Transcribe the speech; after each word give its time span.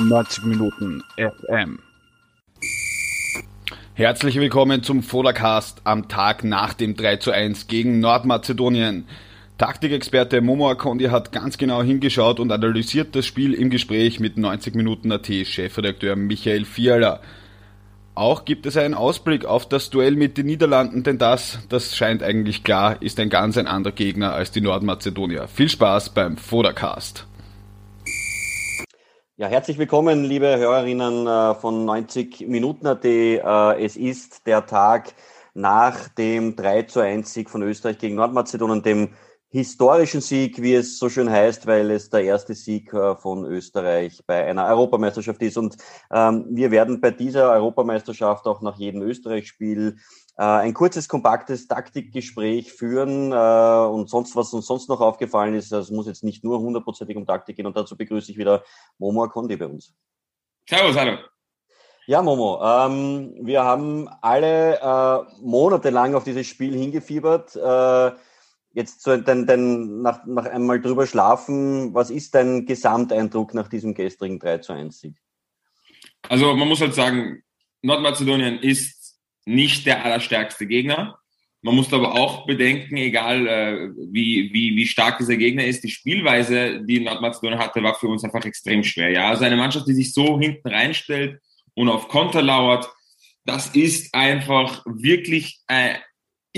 90 0.00 0.44
Minuten 0.44 1.02
FM. 1.16 1.80
Herzlich 3.94 4.36
willkommen 4.36 4.84
zum 4.84 5.02
Vodacast 5.02 5.80
am 5.82 6.08
Tag 6.08 6.44
nach 6.44 6.72
dem 6.72 6.94
3 6.94 7.16
zu 7.16 7.32
1 7.32 7.66
gegen 7.66 7.98
Nordmazedonien. 7.98 9.06
Taktikexperte 9.58 10.40
Momo 10.40 10.70
Akondi 10.70 11.06
hat 11.06 11.32
ganz 11.32 11.58
genau 11.58 11.82
hingeschaut 11.82 12.38
und 12.38 12.52
analysiert 12.52 13.16
das 13.16 13.26
Spiel 13.26 13.54
im 13.54 13.70
Gespräch 13.70 14.20
mit 14.20 14.38
90 14.38 14.76
Minuten 14.76 15.10
AT 15.10 15.26
Chefredakteur 15.26 16.14
Michael 16.14 16.64
Fiala. 16.64 17.20
Auch 18.14 18.44
gibt 18.44 18.66
es 18.66 18.76
einen 18.76 18.94
Ausblick 18.94 19.44
auf 19.44 19.68
das 19.68 19.90
Duell 19.90 20.16
mit 20.16 20.38
den 20.38 20.46
Niederlanden, 20.46 21.02
denn 21.02 21.18
das, 21.18 21.58
das 21.68 21.96
scheint 21.96 22.22
eigentlich 22.22 22.62
klar, 22.62 23.00
ist 23.00 23.18
ein 23.18 23.30
ganz 23.30 23.56
ein 23.56 23.66
anderer 23.66 23.94
Gegner 23.94 24.32
als 24.32 24.52
die 24.52 24.60
Nordmazedonier. 24.60 25.48
Viel 25.48 25.68
Spaß 25.68 26.10
beim 26.10 26.36
Vodacast. 26.36 27.27
Ja, 29.40 29.46
herzlich 29.46 29.78
willkommen, 29.78 30.24
liebe 30.24 30.58
Hörerinnen 30.58 31.28
äh, 31.28 31.54
von 31.54 31.84
90 31.84 32.48
Minuten 32.48 32.88
AT. 32.88 33.04
Äh, 33.04 33.84
es 33.84 33.96
ist 33.96 34.48
der 34.48 34.66
Tag 34.66 35.14
nach 35.54 36.08
dem 36.08 36.56
3 36.56 36.82
zu 36.82 36.98
1 36.98 37.34
Sieg 37.34 37.48
von 37.48 37.62
Österreich 37.62 37.98
gegen 37.98 38.16
Nordmazedonien, 38.16 38.82
dem 38.82 39.10
historischen 39.50 40.20
Sieg, 40.20 40.60
wie 40.60 40.74
es 40.74 40.98
so 40.98 41.08
schön 41.08 41.30
heißt, 41.30 41.66
weil 41.66 41.90
es 41.90 42.10
der 42.10 42.22
erste 42.22 42.54
Sieg 42.54 42.92
äh, 42.92 43.16
von 43.16 43.46
Österreich 43.46 44.22
bei 44.26 44.44
einer 44.44 44.66
Europameisterschaft 44.66 45.40
ist. 45.42 45.56
Und 45.56 45.76
ähm, 46.12 46.46
wir 46.50 46.70
werden 46.70 47.00
bei 47.00 47.10
dieser 47.10 47.50
Europameisterschaft 47.52 48.46
auch 48.46 48.60
nach 48.60 48.76
jedem 48.76 49.02
Österreich-Spiel 49.02 49.96
äh, 50.36 50.42
ein 50.42 50.74
kurzes, 50.74 51.08
kompaktes 51.08 51.66
Taktikgespräch 51.66 52.72
führen 52.74 53.32
äh, 53.32 53.86
und 53.90 54.10
sonst, 54.10 54.36
was 54.36 54.52
uns 54.52 54.66
sonst 54.66 54.88
noch 54.90 55.00
aufgefallen 55.00 55.54
ist, 55.54 55.72
es 55.72 55.90
muss 55.90 56.06
jetzt 56.06 56.24
nicht 56.24 56.44
nur 56.44 56.60
hundertprozentig 56.60 57.16
um 57.16 57.26
Taktik 57.26 57.56
gehen. 57.56 57.66
Und 57.66 57.76
dazu 57.76 57.96
begrüße 57.96 58.30
ich 58.30 58.36
wieder 58.36 58.62
Momo 58.98 59.24
Akondi 59.24 59.56
bei 59.56 59.66
uns. 59.66 59.94
Servus, 60.68 60.96
hallo. 60.96 61.16
Ja, 62.06 62.22
Momo, 62.22 62.62
ähm, 62.62 63.34
wir 63.42 63.64
haben 63.64 64.08
alle 64.22 64.78
äh, 64.80 65.42
monatelang 65.42 66.14
auf 66.14 66.24
dieses 66.24 66.46
Spiel 66.46 66.74
hingefiebert. 66.74 67.56
Äh, 67.56 68.12
Jetzt 68.78 69.02
so 69.02 69.16
dein, 69.16 69.44
dein, 69.44 70.02
nach, 70.02 70.24
nach 70.24 70.46
einmal 70.46 70.80
drüber 70.80 71.04
schlafen, 71.04 71.92
was 71.94 72.10
ist 72.10 72.36
dein 72.36 72.64
Gesamteindruck 72.64 73.52
nach 73.52 73.66
diesem 73.66 73.92
gestrigen 73.92 74.38
3 74.38 74.58
zu 74.58 74.72
1 74.72 75.00
Sieg? 75.00 75.16
Also 76.28 76.54
man 76.54 76.68
muss 76.68 76.80
halt 76.80 76.94
sagen, 76.94 77.42
Nordmazedonien 77.82 78.60
ist 78.60 79.18
nicht 79.44 79.84
der 79.84 80.04
allerstärkste 80.04 80.64
Gegner. 80.68 81.18
Man 81.60 81.74
muss 81.74 81.92
aber 81.92 82.14
auch 82.14 82.46
bedenken, 82.46 82.96
egal 82.98 83.48
äh, 83.48 83.90
wie, 84.12 84.52
wie, 84.52 84.76
wie 84.76 84.86
stark 84.86 85.18
dieser 85.18 85.36
Gegner 85.36 85.64
ist, 85.64 85.82
die 85.82 85.90
Spielweise, 85.90 86.80
die 86.84 87.00
Nordmazedonien 87.00 87.58
hatte, 87.58 87.82
war 87.82 87.96
für 87.96 88.06
uns 88.06 88.22
einfach 88.22 88.44
extrem 88.44 88.84
schwer. 88.84 89.10
Ja, 89.10 89.30
also 89.30 89.42
eine 89.42 89.56
Mannschaft, 89.56 89.88
die 89.88 89.94
sich 89.94 90.14
so 90.14 90.38
hinten 90.38 90.68
reinstellt 90.68 91.40
und 91.74 91.88
auf 91.88 92.06
Konter 92.06 92.42
lauert, 92.42 92.88
das 93.44 93.74
ist 93.74 94.14
einfach 94.14 94.84
wirklich 94.86 95.58
äh, 95.66 95.96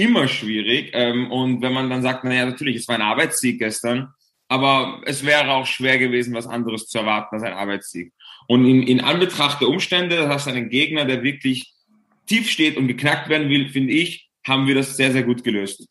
immer 0.00 0.28
schwierig. 0.28 0.90
Ähm, 0.94 1.30
und 1.30 1.62
wenn 1.62 1.72
man 1.72 1.90
dann 1.90 2.02
sagt, 2.02 2.24
naja, 2.24 2.46
natürlich, 2.46 2.76
es 2.76 2.88
war 2.88 2.94
ein 2.96 3.02
Arbeitssieg 3.02 3.58
gestern, 3.58 4.14
aber 4.48 5.00
es 5.04 5.24
wäre 5.24 5.52
auch 5.52 5.66
schwer 5.66 5.98
gewesen, 5.98 6.34
was 6.34 6.46
anderes 6.46 6.86
zu 6.86 6.98
erwarten 6.98 7.36
als 7.36 7.44
ein 7.44 7.52
Arbeitssieg. 7.52 8.12
Und 8.48 8.64
in, 8.64 8.82
in 8.82 9.00
Anbetracht 9.00 9.60
der 9.60 9.68
Umstände, 9.68 10.16
das 10.16 10.28
heißt 10.28 10.48
einen 10.48 10.70
Gegner, 10.70 11.04
der 11.04 11.22
wirklich 11.22 11.72
tief 12.26 12.48
steht 12.48 12.76
und 12.76 12.88
geknackt 12.88 13.28
werden 13.28 13.48
will, 13.48 13.68
finde 13.68 13.92
ich, 13.92 14.28
haben 14.46 14.66
wir 14.66 14.74
das 14.74 14.96
sehr, 14.96 15.12
sehr 15.12 15.22
gut 15.22 15.44
gelöst. 15.44 15.86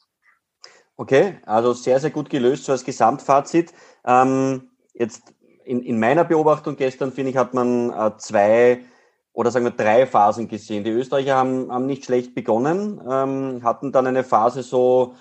Okay, 0.97 1.37
also 1.45 1.73
sehr, 1.73 1.99
sehr 1.99 2.09
gut 2.09 2.29
gelöst, 2.29 2.65
so 2.65 2.71
als 2.71 2.83
Gesamtfazit. 2.83 3.71
Ähm, 4.05 4.69
jetzt 4.93 5.33
in, 5.63 5.81
in 5.83 5.99
meiner 5.99 6.25
Beobachtung 6.25 6.75
gestern, 6.75 7.13
finde 7.13 7.31
ich, 7.31 7.37
hat 7.37 7.53
man 7.53 7.91
äh, 7.91 8.17
zwei 8.17 8.83
oder 9.33 9.51
sagen 9.51 9.65
wir 9.65 9.71
drei 9.71 10.05
Phasen 10.05 10.47
gesehen. 10.47 10.83
Die 10.83 10.91
Österreicher 10.91 11.35
haben, 11.35 11.71
haben 11.71 11.85
nicht 11.85 12.05
schlecht 12.05 12.35
begonnen, 12.35 13.01
ähm, 13.09 13.63
hatten 13.63 13.91
dann 13.91 14.07
eine 14.07 14.23
Phase 14.23 14.63
so 14.63 15.15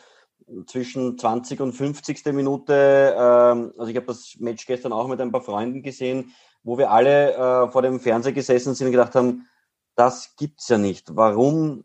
zwischen 0.66 1.18
20 1.18 1.60
und 1.60 1.72
50. 1.72 2.24
Minute. 2.32 3.14
Ähm, 3.16 3.72
also 3.76 3.90
ich 3.90 3.96
habe 3.96 4.06
das 4.06 4.36
Match 4.38 4.66
gestern 4.66 4.92
auch 4.92 5.08
mit 5.08 5.20
ein 5.20 5.32
paar 5.32 5.42
Freunden 5.42 5.82
gesehen, 5.82 6.32
wo 6.62 6.78
wir 6.78 6.90
alle 6.90 7.34
äh, 7.34 7.68
vor 7.70 7.82
dem 7.82 8.00
Fernseher 8.00 8.32
gesessen 8.32 8.74
sind 8.74 8.88
und 8.88 8.92
gedacht 8.92 9.14
haben, 9.14 9.46
das 9.94 10.36
gibt's 10.36 10.68
ja 10.68 10.78
nicht. 10.78 11.16
Warum 11.16 11.84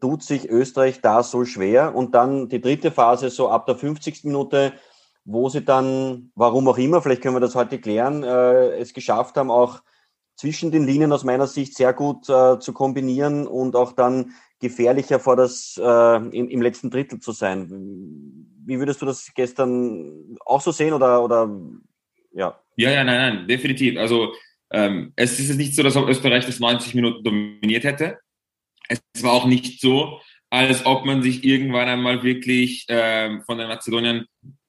tut 0.00 0.22
sich 0.22 0.48
Österreich 0.50 1.00
da 1.00 1.22
so 1.22 1.44
schwer? 1.44 1.94
Und 1.94 2.14
dann 2.14 2.48
die 2.48 2.60
dritte 2.60 2.90
Phase, 2.90 3.30
so 3.30 3.48
ab 3.48 3.66
der 3.66 3.76
50. 3.76 4.24
Minute, 4.24 4.72
wo 5.24 5.48
sie 5.48 5.64
dann, 5.64 6.32
warum 6.34 6.66
auch 6.68 6.78
immer, 6.78 7.00
vielleicht 7.00 7.22
können 7.22 7.36
wir 7.36 7.40
das 7.40 7.54
heute 7.54 7.78
klären, 7.78 8.24
äh, 8.24 8.76
es 8.78 8.92
geschafft 8.92 9.36
haben, 9.36 9.50
auch 9.50 9.80
zwischen 10.42 10.72
den 10.72 10.84
Linien 10.84 11.12
aus 11.12 11.22
meiner 11.22 11.46
Sicht 11.46 11.76
sehr 11.76 11.92
gut 11.92 12.28
äh, 12.28 12.58
zu 12.58 12.72
kombinieren 12.72 13.46
und 13.46 13.76
auch 13.76 13.92
dann 13.92 14.32
gefährlicher 14.58 15.20
vor 15.20 15.36
das 15.36 15.80
äh, 15.80 16.16
im, 16.16 16.48
im, 16.48 16.60
letzten 16.60 16.90
Drittel 16.90 17.20
zu 17.20 17.30
sein. 17.30 17.68
Wie 18.66 18.80
würdest 18.80 19.00
du 19.00 19.06
das 19.06 19.30
gestern 19.36 20.36
auch 20.44 20.60
so 20.60 20.72
sehen 20.72 20.94
oder 20.94 21.22
oder 21.22 21.48
ja? 22.32 22.58
Ja, 22.74 22.90
ja, 22.90 23.04
nein, 23.04 23.36
nein, 23.36 23.46
definitiv. 23.46 23.96
Also 23.96 24.34
ähm, 24.72 25.12
es 25.14 25.38
ist 25.38 25.56
nicht 25.56 25.76
so, 25.76 25.84
dass 25.84 25.94
Österreich 25.94 26.44
das 26.44 26.58
90 26.58 26.96
Minuten 26.96 27.22
dominiert 27.22 27.84
hätte. 27.84 28.18
Es 28.88 29.00
war 29.22 29.34
auch 29.34 29.46
nicht 29.46 29.80
so, 29.80 30.18
als 30.50 30.84
ob 30.84 31.04
man 31.04 31.22
sich 31.22 31.44
irgendwann 31.44 31.88
einmal 31.88 32.24
wirklich 32.24 32.86
ähm, 32.88 33.42
von 33.46 33.58
den 33.58 33.68
Mazedoniern 33.68 34.26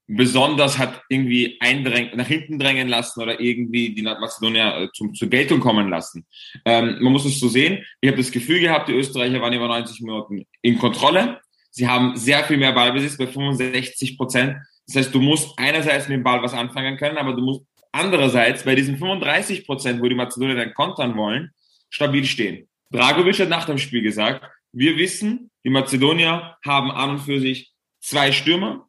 besonders 0.08 0.78
hat 0.78 1.02
irgendwie 1.10 1.58
eindrängen, 1.60 2.18
nach 2.18 2.28
hinten 2.28 2.60
drängen 2.60 2.88
lassen 2.88 3.22
oder 3.22 3.40
irgendwie 3.40 3.94
die 3.94 4.02
Nordmazedonier 4.02 4.78
äh, 4.78 4.88
zum, 4.94 5.14
zur 5.14 5.30
Geltung 5.30 5.60
kommen 5.60 5.90
lassen. 5.90 6.26
Ähm, 6.66 6.98
man 7.02 7.14
muss 7.14 7.26
es 7.26 7.40
so 7.40 7.48
sehen. 7.48 7.84
Ich 8.02 8.10
habe 8.10 8.18
das 8.18 8.32
Gefühl 8.32 8.60
gehabt, 8.60 8.90
die 8.90 8.94
Österreicher 8.94 9.42
waren 9.42 9.54
über 9.54 9.68
90 9.68 10.02
Minuten 10.02 10.46
in 10.62 10.78
Kontrolle. 10.78 11.40
Sie 11.72 11.88
haben 11.88 12.16
sehr 12.18 12.44
viel 12.44 12.58
mehr 12.58 12.74
Ballbesitz 12.74 13.18
bei 13.18 13.28
65 13.28 14.18
Prozent. 14.18 14.58
Das 14.88 14.98
heißt, 14.98 15.16
du 15.16 15.22
musst 15.22 15.58
einerseits 15.58 16.08
mit 16.08 16.18
dem 16.18 16.24
Ball 16.24 16.42
was 16.44 16.54
anfangen 16.54 16.98
können, 16.98 17.18
aber 17.18 17.34
du 17.34 17.42
musst 17.42 17.66
andererseits 17.92 18.64
bei 18.64 18.76
diesen 18.76 18.98
35 18.98 19.66
Prozent, 19.66 20.02
wo 20.02 20.08
die 20.08 20.16
Mazedonier 20.16 20.56
dann 20.56 20.74
kontern 20.74 21.16
wollen, 21.16 21.52
stabil 21.90 22.26
stehen. 22.26 22.68
Dragovic 22.92 23.40
hat 23.40 23.50
nach 23.50 23.66
dem 23.66 23.78
Spiel 23.78 24.02
gesagt, 24.02 24.46
wir 24.72 24.98
wissen, 24.98 25.52
die 25.64 25.70
Mazedonier 25.70 26.58
haben 26.66 26.92
an 26.92 27.12
und 27.12 27.20
für 27.20 27.40
sich 27.40 27.72
zwei 28.02 28.32
Stürmer, 28.32 28.88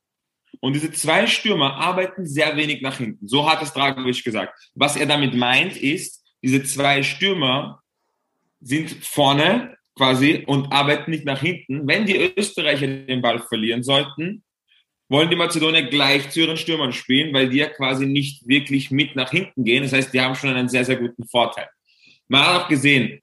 und 0.60 0.74
diese 0.74 0.92
zwei 0.92 1.26
Stürmer 1.26 1.76
arbeiten 1.76 2.26
sehr 2.26 2.56
wenig 2.56 2.82
nach 2.82 2.98
hinten. 2.98 3.26
So 3.26 3.48
hat 3.48 3.62
es 3.62 3.72
Dragovic 3.72 4.22
gesagt. 4.24 4.58
Was 4.74 4.96
er 4.96 5.06
damit 5.06 5.34
meint, 5.34 5.76
ist, 5.76 6.24
diese 6.42 6.62
zwei 6.62 7.02
Stürmer 7.02 7.80
sind 8.60 8.90
vorne 9.04 9.76
quasi 9.96 10.44
und 10.46 10.72
arbeiten 10.72 11.10
nicht 11.10 11.24
nach 11.24 11.40
hinten. 11.40 11.86
Wenn 11.86 12.06
die 12.06 12.32
Österreicher 12.36 12.86
den 12.86 13.22
Ball 13.22 13.38
verlieren 13.38 13.82
sollten, 13.82 14.42
wollen 15.08 15.30
die 15.30 15.36
Mazedonier 15.36 15.84
gleich 15.84 16.30
zu 16.30 16.40
ihren 16.40 16.56
Stürmern 16.56 16.92
spielen, 16.92 17.32
weil 17.32 17.48
die 17.48 17.58
ja 17.58 17.68
quasi 17.68 18.06
nicht 18.06 18.46
wirklich 18.48 18.90
mit 18.90 19.14
nach 19.16 19.30
hinten 19.30 19.64
gehen. 19.64 19.82
Das 19.82 19.92
heißt, 19.92 20.12
die 20.12 20.20
haben 20.20 20.34
schon 20.34 20.50
einen 20.50 20.68
sehr, 20.68 20.84
sehr 20.84 20.96
guten 20.96 21.24
Vorteil. 21.26 21.68
Man 22.28 22.44
hat 22.44 22.62
auch 22.62 22.68
gesehen, 22.68 23.20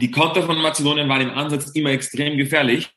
die 0.00 0.10
Konter 0.10 0.42
von 0.42 0.60
Mazedonien 0.60 1.08
waren 1.08 1.22
im 1.22 1.30
Ansatz 1.30 1.70
immer 1.70 1.90
extrem 1.90 2.36
gefährlich, 2.36 2.88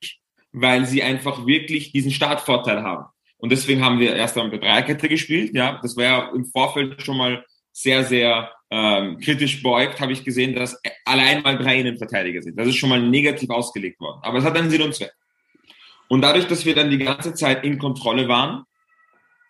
weil 0.52 0.86
sie 0.86 1.02
einfach 1.02 1.46
wirklich 1.46 1.92
diesen 1.92 2.12
Startvorteil 2.12 2.84
haben. 2.84 3.06
Und 3.42 3.52
deswegen 3.52 3.84
haben 3.84 4.00
wir 4.00 4.16
erst 4.16 4.38
einmal 4.38 4.52
mit 4.52 4.64
Dreierkette 4.64 5.10
gespielt. 5.10 5.56
Ja, 5.56 5.80
das 5.82 5.98
war 5.98 6.04
ja 6.04 6.32
im 6.34 6.46
Vorfeld 6.46 7.02
schon 7.02 7.18
mal 7.18 7.44
sehr, 7.72 8.04
sehr 8.04 8.52
ähm, 8.70 9.18
kritisch 9.20 9.64
beugt, 9.64 10.00
habe 10.00 10.14
ich 10.14 10.24
gesehen, 10.24 10.54
dass 10.54 10.80
allein 11.06 11.42
mal 11.42 11.58
drei 11.58 11.80
Innenverteidiger 11.80 12.42
sind. 12.42 12.58
Das 12.58 12.68
ist 12.68 12.76
schon 12.76 12.90
mal 12.90 13.02
negativ 13.02 13.50
ausgelegt 13.50 14.00
worden. 14.00 14.20
Aber 14.22 14.38
es 14.38 14.46
hat 14.46 14.56
einen 14.56 14.70
Sinn 14.70 14.84
und 14.84 14.94
Zweck. 14.94 15.12
Und 16.08 16.22
dadurch, 16.22 16.48
dass 16.48 16.66
wir 16.66 16.76
dann 16.76 16.92
die 16.92 17.00
ganze 17.00 17.34
Zeit 17.34 17.64
in 17.64 17.80
Kontrolle 17.80 18.28
waren, 18.28 18.64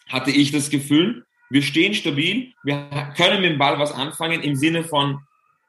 hatte 0.07 0.31
ich 0.31 0.51
das 0.51 0.69
Gefühl, 0.69 1.25
wir 1.49 1.61
stehen 1.61 1.93
stabil, 1.93 2.53
wir 2.63 3.13
können 3.17 3.41
mit 3.41 3.51
dem 3.51 3.57
Ball 3.57 3.77
was 3.77 3.91
anfangen 3.91 4.41
im 4.41 4.55
Sinne 4.55 4.85
von, 4.85 5.19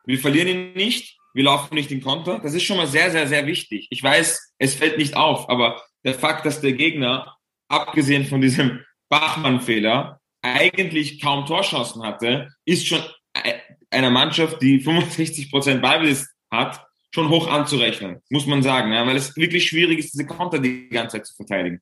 wir 0.07 0.19
verlieren 0.19 0.49
ihn 0.49 0.73
nicht, 0.75 1.19
wir 1.35 1.45
laufen 1.45 1.75
nicht 1.75 1.91
in 1.91 2.03
Konter. 2.03 2.39
Das 2.41 2.55
ist 2.55 2.63
schon 2.63 2.77
mal 2.77 2.87
sehr, 2.87 3.11
sehr, 3.11 3.27
sehr 3.27 3.47
wichtig. 3.47 3.89
Ich 3.91 4.03
weiß, 4.03 4.55
es 4.59 4.75
fällt 4.75 4.99
nicht 4.99 5.17
auf, 5.17 5.49
aber 5.49 5.83
der 6.05 6.15
Fakt, 6.15 6.47
dass 6.47 6.61
der 6.61 6.73
Gegner 6.73 7.37
abgesehen 7.73 8.27
von 8.27 8.41
diesem 8.41 8.81
Bachmann-Fehler, 9.09 10.21
eigentlich 10.43 11.21
kaum 11.21 11.47
Torchancen 11.47 12.03
hatte, 12.03 12.51
ist 12.65 12.87
schon 12.87 13.01
einer 13.91 14.11
Mannschaft, 14.11 14.61
die 14.61 14.81
65 14.81 15.51
Prozent 15.51 15.83
Ballbesitz 15.83 16.29
hat, 16.51 16.85
schon 17.15 17.29
hoch 17.29 17.49
anzurechnen, 17.49 18.21
muss 18.31 18.47
man 18.47 18.63
sagen, 18.63 18.93
ja, 18.93 19.07
weil 19.07 19.17
es 19.17 19.37
wirklich 19.37 19.69
schwierig 19.69 19.99
ist, 19.99 20.15
diese 20.15 20.27
Konter 20.27 20.59
die 20.59 20.89
ganze 20.89 21.17
Zeit 21.17 21.27
zu 21.27 21.35
verteidigen. 21.35 21.81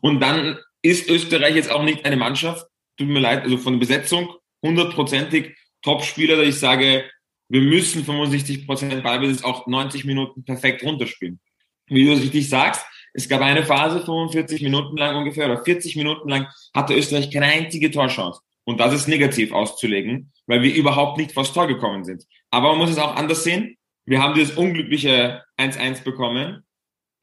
Und 0.00 0.20
dann 0.20 0.58
ist 0.82 1.08
Österreich 1.08 1.54
jetzt 1.54 1.70
auch 1.70 1.84
nicht 1.84 2.04
eine 2.04 2.16
Mannschaft, 2.16 2.66
tut 2.96 3.08
mir 3.08 3.20
leid, 3.20 3.42
also 3.44 3.58
von 3.58 3.74
der 3.74 3.80
Besetzung 3.80 4.34
hundertprozentig 4.62 5.56
Top-Spieler, 5.82 6.36
dass 6.36 6.48
ich 6.48 6.58
sage, 6.58 7.08
wir 7.48 7.60
müssen 7.60 8.04
65 8.04 8.66
Prozent 8.66 9.02
Ballbesitz 9.04 9.44
auch 9.44 9.66
90 9.66 10.04
Minuten 10.04 10.44
perfekt 10.44 10.82
runterspielen. 10.82 11.40
Wie 11.86 12.04
du 12.04 12.12
richtig 12.12 12.48
sagst, 12.48 12.84
es 13.16 13.28
gab 13.30 13.40
eine 13.40 13.64
Phase, 13.64 14.04
45 14.04 14.60
Minuten 14.62 14.96
lang 14.98 15.16
ungefähr, 15.16 15.46
oder 15.46 15.64
40 15.64 15.96
Minuten 15.96 16.28
lang, 16.28 16.48
hatte 16.74 16.94
Österreich 16.94 17.30
keine 17.30 17.46
einzige 17.46 17.90
Torchance. 17.90 18.40
Und 18.64 18.78
das 18.78 18.92
ist 18.92 19.08
negativ 19.08 19.52
auszulegen, 19.52 20.32
weil 20.46 20.60
wir 20.60 20.74
überhaupt 20.74 21.16
nicht 21.16 21.32
vors 21.32 21.52
Tor 21.52 21.66
gekommen 21.66 22.04
sind. 22.04 22.24
Aber 22.50 22.70
man 22.70 22.78
muss 22.78 22.90
es 22.90 22.98
auch 22.98 23.16
anders 23.16 23.42
sehen. 23.42 23.76
Wir 24.04 24.22
haben 24.22 24.34
dieses 24.34 24.56
unglückliche 24.56 25.42
1-1 25.58 26.04
bekommen, 26.04 26.64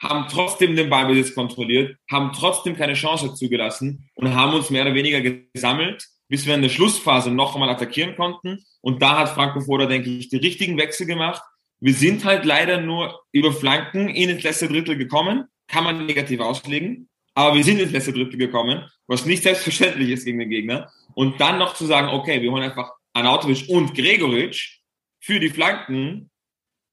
haben 0.01 0.25
trotzdem 0.29 0.75
den 0.75 0.89
Ballbesitz 0.89 1.35
kontrolliert, 1.35 1.95
haben 2.09 2.31
trotzdem 2.33 2.75
keine 2.75 2.95
Chance 2.95 3.35
zugelassen 3.35 4.09
und 4.15 4.33
haben 4.33 4.53
uns 4.53 4.71
mehr 4.71 4.81
oder 4.81 4.95
weniger 4.95 5.21
gesammelt, 5.21 6.07
bis 6.27 6.47
wir 6.47 6.55
in 6.55 6.63
der 6.63 6.69
Schlussphase 6.69 7.29
noch 7.29 7.53
einmal 7.53 7.69
attackieren 7.69 8.15
konnten. 8.15 8.65
Und 8.81 9.01
da 9.01 9.19
hat 9.19 9.29
Franco 9.29 9.61
Foda, 9.61 9.85
denke 9.85 10.09
ich, 10.09 10.29
die 10.29 10.37
richtigen 10.37 10.77
Wechsel 10.77 11.05
gemacht. 11.05 11.43
Wir 11.79 11.93
sind 11.93 12.25
halt 12.25 12.45
leider 12.45 12.81
nur 12.81 13.21
über 13.31 13.51
Flanken 13.51 14.09
in 14.09 14.29
ins 14.29 14.43
letzte 14.43 14.67
Drittel 14.67 14.97
gekommen. 14.97 15.45
Kann 15.67 15.83
man 15.83 16.05
negativ 16.05 16.39
auslegen. 16.39 17.09
Aber 17.35 17.55
wir 17.55 17.63
sind 17.63 17.79
ins 17.79 17.91
letzte 17.91 18.13
Drittel 18.13 18.37
gekommen, 18.37 18.87
was 19.07 19.25
nicht 19.25 19.43
selbstverständlich 19.43 20.09
ist 20.09 20.25
gegen 20.25 20.39
den 20.39 20.49
Gegner. 20.49 20.91
Und 21.15 21.41
dann 21.41 21.57
noch 21.57 21.73
zu 21.73 21.85
sagen, 21.85 22.09
okay, 22.09 22.41
wir 22.41 22.51
holen 22.51 22.63
einfach 22.63 22.91
Anautovic 23.13 23.69
und 23.69 23.95
Gregoritsch 23.95 24.79
für 25.19 25.39
die 25.39 25.49
Flanken, 25.49 26.29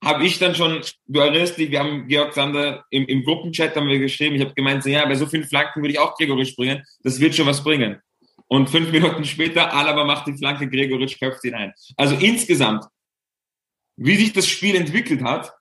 habe 0.03 0.25
ich 0.25 0.39
dann 0.39 0.55
schon, 0.55 0.81
du 1.05 1.19
erinnerst 1.19 1.57
dich, 1.57 1.69
wir 1.69 1.79
haben 1.79 2.07
Georg 2.07 2.33
Sander 2.33 2.85
im, 2.89 3.05
im 3.05 3.23
Gruppenchat 3.23 3.75
haben 3.75 3.87
wir 3.87 3.99
geschrieben, 3.99 4.35
ich 4.35 4.41
habe 4.41 4.53
gemeint, 4.53 4.83
ja, 4.85 5.05
bei 5.05 5.15
so 5.15 5.27
vielen 5.27 5.43
Flanken 5.43 5.81
würde 5.81 5.93
ich 5.93 5.99
auch 5.99 6.15
Gregoritsch 6.15 6.55
bringen, 6.55 6.83
das 7.03 7.19
wird 7.19 7.35
schon 7.35 7.45
was 7.45 7.63
bringen. 7.63 8.01
Und 8.47 8.69
fünf 8.69 8.91
Minuten 8.91 9.23
später, 9.25 9.71
Alaba 9.71 10.03
macht 10.03 10.27
die 10.27 10.37
Flanke, 10.37 10.67
Gregoritsch 10.67 11.19
köpft 11.19 11.45
ihn 11.45 11.53
ein. 11.53 11.73
Also 11.97 12.15
insgesamt, 12.15 12.85
wie 13.95 14.15
sich 14.15 14.33
das 14.33 14.47
Spiel 14.47 14.75
entwickelt 14.75 15.21
hat, 15.21 15.53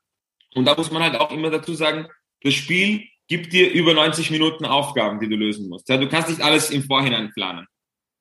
und 0.55 0.65
da 0.65 0.75
muss 0.75 0.91
man 0.91 1.03
halt 1.03 1.17
auch 1.17 1.31
immer 1.31 1.51
dazu 1.51 1.75
sagen, 1.75 2.09
das 2.43 2.55
Spiel 2.55 3.05
gibt 3.29 3.53
dir 3.53 3.71
über 3.73 3.95
90 3.95 4.31
Minuten 4.31 4.65
Aufgaben, 4.65 5.21
die 5.21 5.29
du 5.29 5.37
lösen 5.37 5.69
musst. 5.69 5.89
Ja, 5.89 5.97
du 5.97 6.09
kannst 6.09 6.29
nicht 6.29 6.43
alles 6.43 6.71
im 6.71 6.83
Vorhinein 6.83 7.31
planen. 7.33 7.67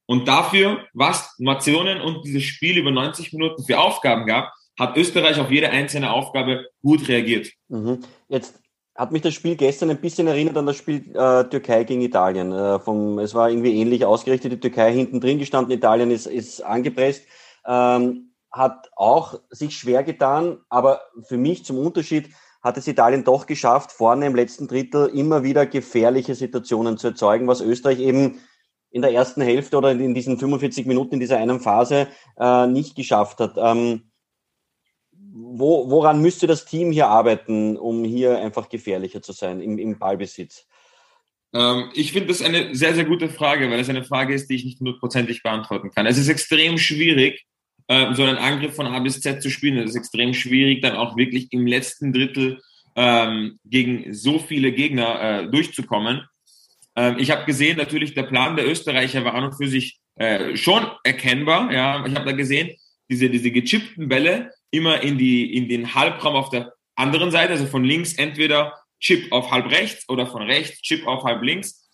Und 0.06 0.28
dafür, 0.28 0.86
was 0.94 1.36
Nationen 1.40 2.02
und 2.02 2.26
dieses 2.26 2.44
Spiel 2.44 2.78
über 2.78 2.92
90 2.92 3.34
Minuten 3.34 3.64
für 3.64 3.80
Aufgaben 3.80 4.26
gab, 4.26 4.52
hat 4.78 4.98
Österreich 4.98 5.40
auf 5.40 5.52
jede 5.52 5.70
einzelne 5.70 6.12
Aufgabe 6.12 6.66
gut 6.82 7.08
reagiert. 7.08 7.52
Mhm. 7.68 8.00
Jetzt 8.28 8.60
hat 8.96 9.12
mich 9.12 9.22
das 9.22 9.34
Spiel 9.34 9.56
gestern 9.56 9.90
ein 9.90 10.02
bisschen 10.02 10.28
erinnert 10.28 10.58
an 10.58 10.66
das 10.66 10.78
Spiel 10.78 11.16
äh, 11.16 11.44
Türkei 11.46 11.84
gegen 11.84 12.02
Italien. 12.02 12.52
Äh, 12.52 12.80
vom, 12.80 13.20
es 13.20 13.34
war 13.34 13.50
irgendwie 13.50 13.80
ähnlich 13.80 14.06
ausgerichtet. 14.06 14.52
Die 14.52 14.60
Türkei 14.60 14.94
hinten 14.94 15.22
drin 15.22 15.40
gestanden, 15.40 15.72
Italien 15.74 16.12
ist, 16.12 16.28
ist 16.28 16.62
angepresst. 16.62 17.24
Ähm, 17.66 18.32
hat 18.52 18.90
auch 18.96 19.40
sich 19.50 19.78
schwer 19.78 20.04
getan, 20.04 20.58
aber 20.70 21.02
für 21.28 21.38
mich 21.38 21.66
zum 21.66 21.78
Unterschied 21.78 22.30
hat 22.62 22.78
es 22.78 22.88
Italien 22.88 23.24
doch 23.24 23.46
geschafft, 23.46 23.92
vorne 23.92 24.26
im 24.26 24.36
letzten 24.36 24.68
Drittel 24.68 25.08
immer 25.08 25.44
wieder 25.44 25.66
gefährliche 25.66 26.36
Situationen 26.36 26.98
zu 26.98 27.08
erzeugen, 27.08 27.48
was 27.48 27.62
Österreich 27.62 28.00
eben 28.00 28.40
in 28.92 29.02
der 29.02 29.14
ersten 29.14 29.42
Hälfte 29.42 29.78
oder 29.78 29.92
in 29.92 30.14
diesen 30.14 30.38
45 30.38 30.86
Minuten 30.86 31.16
in 31.16 31.20
dieser 31.20 31.38
einen 31.38 31.60
Phase 31.60 32.08
äh, 32.38 32.68
nicht 32.68 32.96
geschafft 32.96 33.40
hat. 33.40 33.54
Ähm, 33.58 34.12
wo, 35.12 35.90
woran 35.90 36.22
müsste 36.22 36.48
das 36.48 36.66
Team 36.66 36.92
hier 36.92 37.08
arbeiten, 37.08 37.78
um 37.78 38.04
hier 38.04 38.40
einfach 38.40 38.68
gefährlicher 38.68 39.22
zu 39.22 39.32
sein 39.32 39.62
im, 39.62 39.78
im 39.78 40.00
Ballbesitz? 40.00 40.66
Ähm, 41.54 41.92
ich 41.94 42.12
finde 42.12 42.30
das 42.30 42.42
eine 42.42 42.76
sehr, 42.76 42.94
sehr 42.94 43.06
gute 43.06 43.30
Frage, 43.30 43.70
weil 43.70 43.80
es 43.80 43.90
eine 43.90 44.04
Frage 44.04 44.34
ist, 44.34 44.50
die 44.50 44.56
ich 44.56 44.66
nicht 44.66 44.80
hundertprozentig 44.80 45.44
beantworten 45.44 45.92
kann. 45.92 46.06
Es 46.06 46.18
ist 46.18 46.30
extrem 46.30 46.78
schwierig, 46.78 47.46
äh, 47.90 48.14
so 48.14 48.24
einen 48.24 48.38
Angriff 48.38 48.76
von 48.76 48.88
A 48.88 49.00
bis 49.00 49.20
Z 49.20 49.42
zu 49.42 49.50
spielen. 49.50 49.78
Es 49.78 49.92
ist 49.92 49.96
extrem 49.98 50.34
schwierig, 50.34 50.82
dann 50.82 50.96
auch 50.96 51.18
wirklich 51.18 51.52
im 51.52 51.68
letzten 51.68 52.14
Drittel 52.14 52.62
ähm, 52.96 53.60
gegen 53.66 54.14
so 54.14 54.40
viele 54.40 54.72
Gegner 54.72 55.22
äh, 55.22 55.50
durchzukommen. 55.50 56.22
Ähm, 56.96 57.18
ich 57.18 57.32
habe 57.32 57.46
gesehen, 57.46 57.78
natürlich 57.78 58.14
der 58.14 58.24
Plan 58.24 58.56
der 58.56 58.68
Österreicher 58.68 59.26
war 59.26 59.34
an 59.34 59.46
und 59.46 59.56
für 59.56 59.68
sich 59.68 60.00
äh, 60.16 60.56
schon 60.56 60.86
erkennbar. 61.04 61.72
Ja, 61.74 62.06
ich 62.06 62.16
habe 62.16 62.26
da 62.26 62.32
gesehen, 62.32 62.70
diese, 63.10 63.30
diese 63.30 63.50
gechippten 63.52 64.08
Bälle 64.08 64.52
immer 64.70 65.02
in, 65.02 65.18
die, 65.18 65.56
in 65.56 65.68
den 65.68 65.96
Halbraum 65.96 66.36
auf 66.36 66.50
der 66.50 66.74
anderen 66.96 67.32
Seite, 67.32 67.54
also 67.54 67.66
von 67.66 67.84
links 67.84 68.14
entweder 68.14 68.76
Chip 69.00 69.32
auf 69.32 69.50
halb 69.50 69.72
rechts 69.72 70.08
oder 70.10 70.28
von 70.28 70.44
rechts 70.44 70.82
Chip 70.84 71.08
auf 71.08 71.24
halb 71.24 71.42
links, 71.42 71.90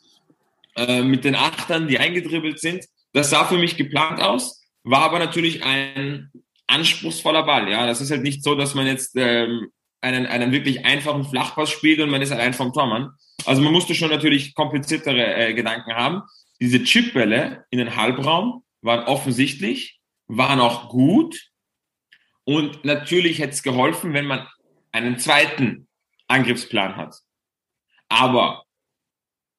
äh, 0.75 1.03
mit 1.03 1.23
den 1.23 1.35
Achtern, 1.35 1.87
die 1.87 1.99
eingedribbelt 1.99 2.59
sind. 2.59 2.83
Das 3.13 3.29
sah 3.29 3.45
für 3.45 3.57
mich 3.57 3.77
geplant 3.77 4.19
aus, 4.19 4.64
war 4.85 5.01
aber 5.01 5.19
natürlich 5.19 5.63
ein 5.63 6.31
anspruchsvoller 6.67 7.43
Ball. 7.43 7.69
Ja, 7.69 7.85
das 7.85 8.01
ist 8.01 8.11
halt 8.11 8.21
nicht 8.21 8.43
so, 8.43 8.55
dass 8.55 8.75
man 8.75 8.87
jetzt 8.87 9.15
ähm, 9.15 9.71
einen, 10.01 10.27
einen 10.27 10.51
wirklich 10.51 10.85
einfachen 10.85 11.25
Flachpass 11.25 11.71
spielt 11.71 11.99
und 11.99 12.09
man 12.09 12.21
ist 12.21 12.31
allein 12.31 12.53
vom 12.53 12.71
Tormann. 12.71 13.11
Also 13.45 13.61
man 13.61 13.73
musste 13.73 13.95
schon 13.95 14.11
natürlich 14.11 14.53
kompliziertere 14.53 15.35
äh, 15.35 15.53
Gedanken 15.53 15.93
haben. 15.93 16.21
Diese 16.61 16.83
Chipbälle 16.83 17.65
in 17.71 17.79
den 17.79 17.95
Halbraum 17.95 18.63
waren 18.81 19.05
offensichtlich, 19.05 19.99
waren 20.27 20.59
auch 20.59 20.89
gut. 20.89 21.49
Und 22.43 22.85
natürlich 22.85 23.39
hätte 23.39 23.53
es 23.53 23.63
geholfen, 23.63 24.13
wenn 24.13 24.25
man 24.25 24.47
einen 24.91 25.17
zweiten 25.17 25.87
Angriffsplan 26.27 26.95
hat. 26.95 27.15
Aber 28.07 28.65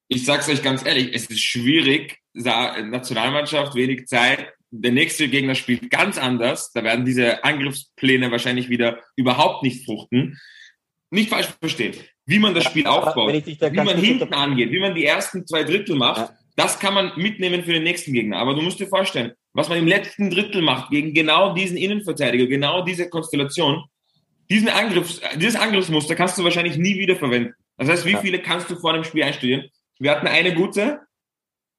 ich 0.07 0.23
sage 0.23 0.41
es 0.41 0.49
euch 0.49 0.63
ganz 0.63 0.85
ehrlich, 0.85 1.13
es 1.13 1.25
ist 1.25 1.41
schwierig, 1.41 2.19
Nationalmannschaft, 2.33 3.75
wenig 3.75 4.07
Zeit, 4.07 4.53
der 4.71 4.91
nächste 4.91 5.27
Gegner 5.27 5.55
spielt 5.55 5.89
ganz 5.89 6.17
anders. 6.17 6.71
Da 6.73 6.83
werden 6.83 7.05
diese 7.05 7.43
Angriffspläne 7.43 8.31
wahrscheinlich 8.31 8.69
wieder 8.69 8.99
überhaupt 9.15 9.63
nicht 9.63 9.85
fruchten. 9.85 10.37
Nicht 11.09 11.29
falsch 11.29 11.47
verstehen. 11.59 11.95
Wie 12.25 12.39
man 12.39 12.53
das 12.53 12.65
Spiel 12.65 12.85
aufbaut, 12.85 13.33
wie 13.33 13.71
man 13.71 13.97
hinten 13.97 14.33
angeht, 14.33 14.71
wie 14.71 14.79
man 14.79 14.93
die 14.93 15.05
ersten 15.05 15.47
zwei 15.47 15.63
Drittel 15.63 15.95
macht, 15.95 16.29
ja. 16.29 16.35
das 16.57 16.79
kann 16.79 16.93
man 16.93 17.13
mitnehmen 17.15 17.63
für 17.63 17.71
den 17.71 17.83
nächsten 17.83 18.11
Gegner. 18.11 18.39
Aber 18.39 18.53
du 18.53 18.61
musst 18.61 18.79
dir 18.79 18.87
vorstellen, 18.87 19.31
was 19.53 19.69
man 19.69 19.77
im 19.77 19.87
letzten 19.87 20.29
Drittel 20.29 20.61
macht, 20.61 20.91
gegen 20.91 21.13
genau 21.13 21.53
diesen 21.53 21.77
Innenverteidiger, 21.77 22.47
genau 22.47 22.83
diese 22.83 23.09
Konstellation, 23.09 23.85
diesen 24.49 24.67
Angriffs, 24.67 25.21
dieses 25.35 25.55
Angriffsmuster 25.55 26.15
kannst 26.15 26.37
du 26.37 26.43
wahrscheinlich 26.43 26.77
nie 26.77 26.99
wieder 26.99 27.15
verwenden. 27.15 27.53
Das 27.77 27.89
heißt, 27.89 28.05
wie 28.05 28.15
viele 28.15 28.39
kannst 28.39 28.69
du 28.69 28.75
vor 28.75 28.93
dem 28.93 29.03
Spiel 29.03 29.23
einstudieren? 29.23 29.69
Wir 29.99 30.11
hatten 30.11 30.27
eine 30.27 30.53
gute, 30.53 30.99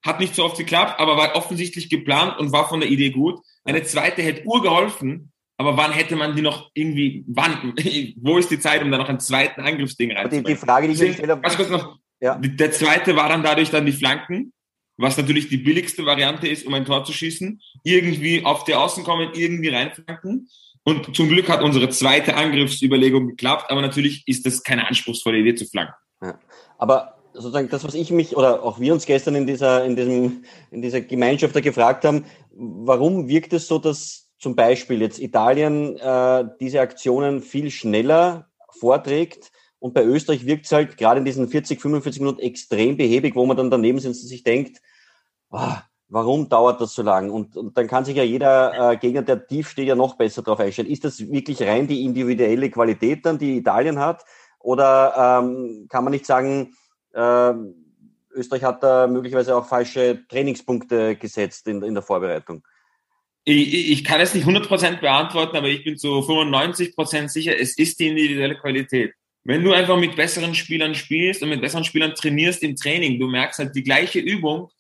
hat 0.04 0.20
nicht 0.20 0.34
so 0.34 0.44
oft 0.44 0.56
geklappt, 0.56 1.00
aber 1.00 1.16
war 1.16 1.34
offensichtlich 1.34 1.88
geplant 1.88 2.38
und 2.38 2.52
war 2.52 2.68
von 2.68 2.80
der 2.80 2.90
Idee 2.90 3.10
gut. 3.10 3.40
Eine 3.64 3.82
zweite 3.82 4.22
hätte 4.22 4.44
urgeholfen, 4.44 5.32
aber 5.56 5.76
wann 5.76 5.92
hätte 5.92 6.14
man 6.14 6.36
die 6.36 6.42
noch 6.42 6.70
irgendwie, 6.74 7.24
wann, 7.26 7.74
wo 8.20 8.38
ist 8.38 8.50
die 8.50 8.60
Zeit, 8.60 8.82
um 8.82 8.90
da 8.90 8.98
noch 8.98 9.08
ein 9.08 9.20
zweiten 9.20 9.60
Angriffsding 9.60 10.12
reinzubringen? 10.12 10.44
Die, 10.44 10.52
die 10.52 10.58
Frage, 10.58 10.86
die 10.86 10.94
ich 10.94 11.00
gestellt 11.00 11.30
habe. 11.30 11.56
kurz 11.56 11.68
noch. 11.68 11.98
Ja. 12.20 12.36
Der 12.36 12.72
zweite 12.72 13.16
war 13.16 13.28
dann 13.28 13.42
dadurch 13.42 13.70
dann 13.70 13.86
die 13.86 13.92
Flanken, 13.92 14.52
was 14.96 15.16
natürlich 15.16 15.48
die 15.48 15.56
billigste 15.56 16.04
Variante 16.04 16.48
ist, 16.48 16.66
um 16.66 16.74
ein 16.74 16.84
Tor 16.84 17.04
zu 17.04 17.12
schießen. 17.12 17.60
Irgendwie 17.84 18.44
auf 18.44 18.64
die 18.64 18.74
Außen 18.74 19.04
kommen, 19.04 19.30
irgendwie 19.34 19.68
reinflanken. 19.68 20.48
Und 20.84 21.14
zum 21.14 21.28
Glück 21.28 21.48
hat 21.48 21.62
unsere 21.62 21.90
zweite 21.90 22.36
Angriffsüberlegung 22.36 23.28
geklappt, 23.28 23.70
aber 23.70 23.82
natürlich 23.82 24.26
ist 24.26 24.46
das 24.46 24.62
keine 24.62 24.86
anspruchsvolle 24.86 25.38
Idee 25.38 25.54
zu 25.54 25.66
flanken. 25.66 25.94
Ja. 26.22 26.38
Aber 26.78 27.17
sozusagen 27.40 27.68
das, 27.68 27.84
was 27.84 27.94
ich 27.94 28.10
mich 28.10 28.36
oder 28.36 28.62
auch 28.62 28.80
wir 28.80 28.92
uns 28.92 29.06
gestern 29.06 29.34
in 29.34 29.46
dieser, 29.46 29.84
in 29.84 29.96
diesem, 29.96 30.44
in 30.70 30.82
dieser 30.82 31.00
Gemeinschaft 31.00 31.54
da 31.54 31.60
gefragt 31.60 32.04
haben, 32.04 32.24
warum 32.52 33.28
wirkt 33.28 33.52
es 33.52 33.68
so, 33.68 33.78
dass 33.78 34.28
zum 34.38 34.54
Beispiel 34.54 35.00
jetzt 35.00 35.18
Italien 35.18 35.96
äh, 35.96 36.44
diese 36.60 36.80
Aktionen 36.80 37.42
viel 37.42 37.70
schneller 37.70 38.48
vorträgt 38.70 39.50
und 39.80 39.94
bei 39.94 40.04
Österreich 40.04 40.46
wirkt 40.46 40.66
es 40.66 40.72
halt 40.72 40.96
gerade 40.96 41.18
in 41.18 41.24
diesen 41.24 41.48
40, 41.48 41.80
45 41.80 42.20
Minuten 42.20 42.40
extrem 42.40 42.96
behäbig, 42.96 43.34
wo 43.34 43.46
man 43.46 43.56
dann 43.56 43.70
daneben 43.70 44.00
sitzt 44.00 44.22
und 44.22 44.28
sich 44.28 44.42
denkt, 44.42 44.80
oh, 45.50 45.76
warum 46.08 46.48
dauert 46.48 46.80
das 46.80 46.94
so 46.94 47.02
lang? 47.02 47.30
Und, 47.30 47.56
und 47.56 47.76
dann 47.76 47.86
kann 47.86 48.04
sich 48.04 48.16
ja 48.16 48.24
jeder 48.24 48.92
äh, 48.92 48.96
Gegner, 48.96 49.22
der 49.22 49.46
tief 49.46 49.68
steht, 49.68 49.86
ja 49.86 49.94
noch 49.94 50.16
besser 50.16 50.42
darauf 50.42 50.60
einstellen. 50.60 50.88
Ist 50.88 51.04
das 51.04 51.20
wirklich 51.20 51.62
rein 51.62 51.86
die 51.86 52.04
individuelle 52.04 52.70
Qualität 52.70 53.24
dann, 53.24 53.38
die 53.38 53.58
Italien 53.58 53.98
hat? 53.98 54.24
Oder 54.58 55.40
ähm, 55.42 55.86
kann 55.88 56.02
man 56.02 56.10
nicht 56.10 56.26
sagen, 56.26 56.74
Österreich 57.12 58.62
hat 58.62 58.82
da 58.82 59.06
möglicherweise 59.06 59.56
auch 59.56 59.66
falsche 59.66 60.24
Trainingspunkte 60.28 61.16
gesetzt 61.16 61.66
in, 61.66 61.82
in 61.82 61.94
der 61.94 62.02
Vorbereitung. 62.02 62.66
Ich, 63.44 63.90
ich 63.90 64.04
kann 64.04 64.20
es 64.20 64.34
nicht 64.34 64.46
100% 64.46 65.00
beantworten, 65.00 65.56
aber 65.56 65.68
ich 65.68 65.84
bin 65.84 65.96
zu 65.96 66.08
95% 66.08 67.28
sicher, 67.28 67.58
es 67.58 67.78
ist 67.78 67.98
die 67.98 68.08
individuelle 68.08 68.56
Qualität. 68.56 69.14
Wenn 69.44 69.64
du 69.64 69.72
einfach 69.72 69.96
mit 69.96 70.16
besseren 70.16 70.54
Spielern 70.54 70.94
spielst 70.94 71.42
und 71.42 71.48
mit 71.48 71.62
besseren 71.62 71.84
Spielern 71.84 72.14
trainierst 72.14 72.62
im 72.62 72.76
Training, 72.76 73.18
du 73.18 73.26
merkst 73.26 73.58
halt 73.58 73.74
die 73.74 73.82
gleiche 73.82 74.18
Übung, 74.18 74.70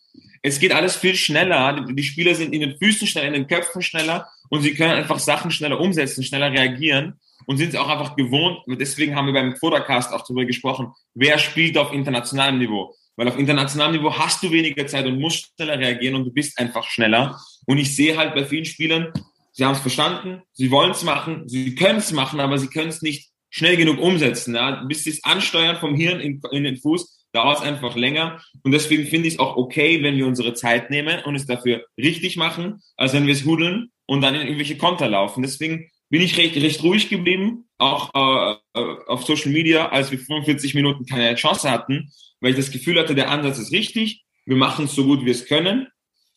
es 0.42 0.60
geht 0.60 0.72
alles 0.72 0.96
viel 0.96 1.14
schneller. 1.14 1.86
Die 1.88 2.02
Spieler 2.02 2.34
sind 2.34 2.52
in 2.52 2.60
den 2.60 2.76
Füßen 2.76 3.06
schneller, 3.06 3.28
in 3.28 3.32
den 3.32 3.46
Köpfen 3.46 3.82
schneller 3.82 4.28
und 4.50 4.62
sie 4.62 4.74
können 4.74 4.92
einfach 4.92 5.18
Sachen 5.18 5.50
schneller 5.50 5.80
umsetzen, 5.80 6.22
schneller 6.22 6.52
reagieren 6.52 7.18
und 7.46 7.56
sind 7.56 7.70
es 7.70 7.76
auch 7.76 7.88
einfach 7.88 8.16
gewohnt. 8.16 8.58
Und 8.66 8.80
deswegen 8.80 9.16
haben 9.16 9.26
wir 9.26 9.34
beim 9.34 9.56
Fotocast 9.56 10.12
auch 10.12 10.22
darüber 10.22 10.44
gesprochen, 10.44 10.92
wer 11.14 11.38
spielt 11.38 11.76
auf 11.78 11.92
internationalem 11.92 12.58
Niveau. 12.58 12.94
Weil 13.16 13.28
auf 13.28 13.38
internationalem 13.38 13.96
Niveau 13.96 14.16
hast 14.16 14.42
du 14.42 14.50
weniger 14.50 14.86
Zeit 14.86 15.06
und 15.06 15.20
musst 15.20 15.52
schneller 15.56 15.78
reagieren 15.78 16.14
und 16.14 16.24
du 16.24 16.32
bist 16.32 16.58
einfach 16.58 16.84
schneller. 16.84 17.38
Und 17.66 17.78
ich 17.78 17.96
sehe 17.96 18.16
halt 18.16 18.34
bei 18.34 18.44
vielen 18.44 18.64
Spielern, 18.64 19.12
sie 19.52 19.64
haben 19.64 19.74
es 19.74 19.80
verstanden, 19.80 20.42
sie 20.52 20.70
wollen 20.70 20.92
es 20.92 21.02
machen, 21.02 21.48
sie 21.48 21.74
können 21.74 21.98
es 21.98 22.12
machen, 22.12 22.38
aber 22.38 22.58
sie 22.58 22.68
können 22.68 22.90
es 22.90 23.02
nicht 23.02 23.30
schnell 23.50 23.76
genug 23.76 23.98
umsetzen. 23.98 24.54
Ja? 24.54 24.84
Bis 24.84 25.04
sie 25.04 25.10
es 25.10 25.24
ansteuern 25.24 25.78
vom 25.78 25.94
Hirn 25.94 26.20
in, 26.20 26.40
in, 26.52 26.64
den 26.64 26.76
Fuß, 26.76 27.26
dauert 27.32 27.58
es 27.58 27.64
einfach 27.64 27.96
länger. 27.96 28.40
Und 28.62 28.72
deswegen 28.72 29.06
finde 29.06 29.28
ich 29.28 29.34
es 29.34 29.40
auch 29.40 29.56
okay, 29.56 30.02
wenn 30.02 30.16
wir 30.16 30.26
unsere 30.26 30.54
Zeit 30.54 30.90
nehmen 30.90 31.22
und 31.24 31.34
es 31.34 31.46
dafür 31.46 31.84
richtig 31.96 32.36
machen, 32.36 32.82
als 32.96 33.14
wenn 33.14 33.26
wir 33.26 33.34
es 33.34 33.44
hudeln 33.44 33.90
und 34.06 34.20
dann 34.20 34.34
in 34.34 34.42
irgendwelche 34.42 34.78
Konter 34.78 35.08
laufen. 35.08 35.42
Deswegen 35.42 35.90
bin 36.10 36.22
ich 36.22 36.36
recht, 36.38 36.56
recht 36.56 36.82
ruhig 36.82 37.08
geblieben, 37.08 37.68
auch 37.78 38.10
äh, 38.14 38.52
äh 38.74 38.96
auf 39.06 39.24
Social 39.24 39.52
Media, 39.52 39.88
als 39.88 40.10
wir 40.10 40.18
45 40.18 40.74
Minuten 40.74 41.06
keine 41.06 41.34
Chance 41.34 41.70
hatten, 41.70 42.10
weil 42.40 42.50
ich 42.50 42.56
das 42.56 42.70
Gefühl 42.70 42.98
hatte, 42.98 43.14
der 43.14 43.30
Ansatz 43.30 43.58
ist 43.58 43.72
richtig, 43.72 44.24
wir 44.46 44.56
machen 44.56 44.86
es 44.86 44.94
so 44.94 45.04
gut 45.04 45.24
wir 45.24 45.32
es 45.32 45.46
können. 45.46 45.88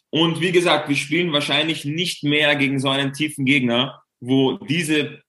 Und 0.09 0.41
wie 0.41 0.51
gesagt, 0.51 0.89
wir 0.89 0.97
spielen 0.97 1.31
wahrscheinlich 1.31 1.85
nicht 1.85 2.23
mehr 2.23 2.55
gegen 2.57 2.79
so 2.79 2.89
einen 2.89 3.13
tiefen 3.13 3.45
Gegner, 3.45 4.03
wo 4.19 4.57
diese 4.57 5.21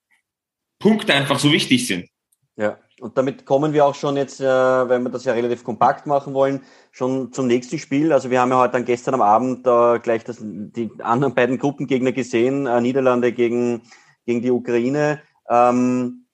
Punkte 0.80 1.14
einfach 1.14 1.38
so 1.38 1.52
wichtig 1.52 1.86
sind. 1.86 2.08
Ja, 2.56 2.78
und 3.00 3.16
damit 3.16 3.46
kommen 3.46 3.72
wir 3.72 3.86
auch 3.86 3.94
schon 3.94 4.16
jetzt, 4.16 4.40
äh, 4.40 4.44
wenn 4.44 5.02
wir 5.04 5.10
das 5.10 5.24
ja 5.24 5.32
relativ 5.32 5.64
kompakt 5.64 6.06
machen 6.06 6.34
wollen, 6.34 6.60
schon 6.90 7.32
zum 7.32 7.46
nächsten 7.46 7.78
Spiel. 7.78 8.12
Also 8.12 8.30
wir 8.30 8.40
haben 8.40 8.50
ja 8.50 8.58
heute 8.58 8.72
dann 8.72 8.84
gestern 8.84 9.14
am 9.14 9.22
Abend 9.22 9.66
äh, 9.66 10.00
gleich 10.00 10.24
das, 10.24 10.38
die 10.40 10.90
anderen 11.00 11.34
beiden 11.34 11.58
Gruppengegner 11.58 12.12
gesehen, 12.12 12.66
äh, 12.66 12.80
Niederlande 12.80 13.32
gegen, 13.32 13.82
gegen 14.26 14.42
die 14.42 14.50
Ukraine. 14.50 15.22
Ähm, 15.48 16.26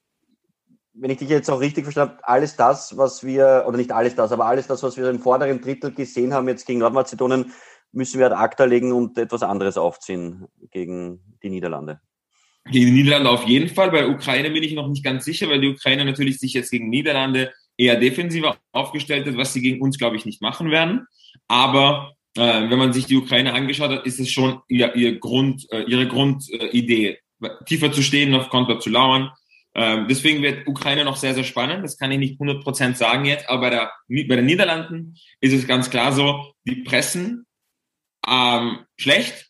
wenn 0.93 1.11
ich 1.11 1.17
dich 1.17 1.29
jetzt 1.29 1.49
auch 1.49 1.61
richtig 1.61 1.85
verstanden 1.85 2.15
habe, 2.15 2.27
alles 2.27 2.55
das, 2.55 2.97
was 2.97 3.23
wir, 3.23 3.63
oder 3.67 3.77
nicht 3.77 3.91
alles 3.91 4.15
das, 4.15 4.31
aber 4.31 4.45
alles 4.45 4.67
das, 4.67 4.83
was 4.83 4.97
wir 4.97 5.09
im 5.09 5.19
vorderen 5.19 5.61
Drittel 5.61 5.91
gesehen 5.91 6.33
haben 6.33 6.47
jetzt 6.47 6.65
gegen 6.65 6.79
Nordmazedonien, 6.79 7.51
müssen 7.91 8.19
wir 8.19 8.27
ad 8.27 8.35
acta 8.35 8.65
legen 8.65 8.91
und 8.91 9.17
etwas 9.17 9.43
anderes 9.43 9.77
aufziehen 9.77 10.47
gegen 10.71 11.21
die 11.41 11.49
Niederlande. 11.49 12.01
Gegen 12.65 12.87
die 12.87 13.03
Niederlande 13.03 13.29
auf 13.29 13.45
jeden 13.45 13.69
Fall. 13.69 13.91
Bei 13.91 14.07
Ukraine 14.07 14.51
bin 14.51 14.63
ich 14.63 14.73
noch 14.73 14.87
nicht 14.87 15.03
ganz 15.03 15.25
sicher, 15.25 15.49
weil 15.49 15.61
die 15.61 15.69
Ukraine 15.69 16.05
natürlich 16.05 16.37
sich 16.37 16.53
jetzt 16.53 16.69
gegen 16.69 16.89
Niederlande 16.89 17.51
eher 17.77 17.95
defensiver 17.95 18.57
aufgestellt 18.73 19.25
hat, 19.25 19.37
was 19.37 19.53
sie 19.53 19.61
gegen 19.61 19.81
uns, 19.81 19.97
glaube 19.97 20.17
ich, 20.17 20.25
nicht 20.25 20.41
machen 20.41 20.69
werden. 20.69 21.07
Aber 21.47 22.13
äh, 22.35 22.69
wenn 22.69 22.77
man 22.77 22.93
sich 22.93 23.05
die 23.05 23.15
Ukraine 23.15 23.53
angeschaut 23.53 23.89
hat, 23.89 24.05
ist 24.05 24.19
es 24.19 24.29
schon 24.29 24.59
ihr, 24.67 24.93
ihr 24.95 25.17
Grund, 25.19 25.65
äh, 25.71 25.83
ihre 25.83 26.07
Grundidee, 26.07 27.19
tiefer 27.65 27.91
zu 27.91 28.01
stehen, 28.01 28.33
auf 28.35 28.49
Konter 28.49 28.79
zu 28.79 28.89
lauern. 28.89 29.31
Ähm, 29.75 30.07
deswegen 30.09 30.41
wird 30.41 30.67
Ukraine 30.67 31.05
noch 31.05 31.15
sehr, 31.15 31.33
sehr 31.33 31.43
spannend. 31.43 31.83
Das 31.83 31.97
kann 31.97 32.11
ich 32.11 32.19
nicht 32.19 32.39
100% 32.39 32.95
sagen 32.95 33.25
jetzt. 33.25 33.47
Aber 33.49 33.61
bei, 33.61 33.69
der, 33.69 33.91
bei 34.07 34.35
den 34.35 34.45
Niederlanden 34.45 35.15
ist 35.41 35.53
es 35.53 35.67
ganz 35.67 35.89
klar 35.89 36.11
so, 36.11 36.53
die 36.65 36.83
pressen 36.83 37.45
ähm, 38.27 38.79
schlecht, 38.97 39.49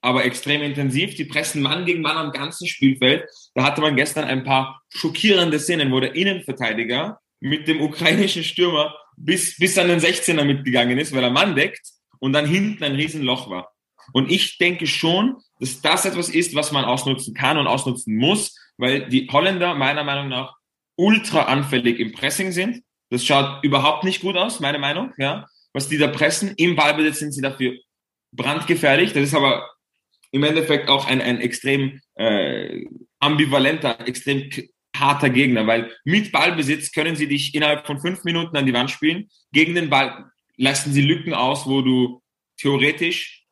aber 0.00 0.24
extrem 0.24 0.62
intensiv. 0.62 1.14
Die 1.14 1.24
pressen 1.24 1.62
Mann 1.62 1.86
gegen 1.86 2.02
Mann 2.02 2.16
am 2.16 2.32
ganzen 2.32 2.66
Spielfeld. 2.66 3.24
Da 3.54 3.64
hatte 3.64 3.80
man 3.80 3.96
gestern 3.96 4.24
ein 4.24 4.44
paar 4.44 4.82
schockierende 4.90 5.58
Szenen, 5.58 5.92
wo 5.92 6.00
der 6.00 6.14
Innenverteidiger 6.14 7.18
mit 7.40 7.66
dem 7.66 7.80
ukrainischen 7.80 8.44
Stürmer 8.44 8.94
bis, 9.16 9.56
bis 9.56 9.78
an 9.78 9.88
den 9.88 10.00
16er 10.00 10.44
mitgegangen 10.44 10.98
ist, 10.98 11.14
weil 11.14 11.24
er 11.24 11.30
Mann 11.30 11.54
deckt 11.54 11.86
und 12.18 12.32
dann 12.32 12.46
hinten 12.46 12.84
ein 12.84 12.94
Riesenloch 12.94 13.50
war. 13.50 13.73
Und 14.12 14.30
ich 14.30 14.58
denke 14.58 14.86
schon, 14.86 15.36
dass 15.60 15.80
das 15.80 16.04
etwas 16.04 16.28
ist, 16.28 16.54
was 16.54 16.72
man 16.72 16.84
ausnutzen 16.84 17.34
kann 17.34 17.58
und 17.58 17.66
ausnutzen 17.66 18.16
muss, 18.16 18.56
weil 18.76 19.08
die 19.08 19.28
Holländer 19.30 19.74
meiner 19.74 20.04
Meinung 20.04 20.28
nach 20.28 20.54
ultra 20.96 21.42
anfällig 21.42 21.98
im 21.98 22.12
Pressing 22.12 22.52
sind. 22.52 22.82
Das 23.10 23.24
schaut 23.24 23.62
überhaupt 23.64 24.04
nicht 24.04 24.20
gut 24.20 24.36
aus, 24.36 24.60
meine 24.60 24.78
Meinung, 24.78 25.12
ja. 25.18 25.46
Was 25.72 25.88
die 25.88 25.98
da 25.98 26.06
pressen, 26.06 26.54
im 26.56 26.76
Ballbesitz 26.76 27.18
sind 27.18 27.32
sie 27.32 27.42
dafür 27.42 27.74
brandgefährlich. 28.32 29.12
Das 29.12 29.24
ist 29.24 29.34
aber 29.34 29.68
im 30.30 30.42
Endeffekt 30.42 30.88
auch 30.88 31.06
ein, 31.06 31.20
ein 31.20 31.40
extrem 31.40 32.00
äh, 32.16 32.84
ambivalenter, 33.18 34.06
extrem 34.06 34.50
harter 34.96 35.30
Gegner, 35.30 35.66
weil 35.66 35.92
mit 36.04 36.32
Ballbesitz 36.32 36.92
können 36.92 37.16
sie 37.16 37.26
dich 37.26 37.54
innerhalb 37.54 37.86
von 37.86 38.00
fünf 38.00 38.24
Minuten 38.24 38.56
an 38.56 38.66
die 38.66 38.72
Wand 38.72 38.90
spielen. 38.90 39.28
Gegen 39.52 39.74
den 39.74 39.90
Ball 39.90 40.30
lassen 40.56 40.92
sie 40.92 41.02
Lücken 41.02 41.34
aus, 41.34 41.66
wo 41.66 41.82
du 41.82 42.22
theoretisch 42.56 43.43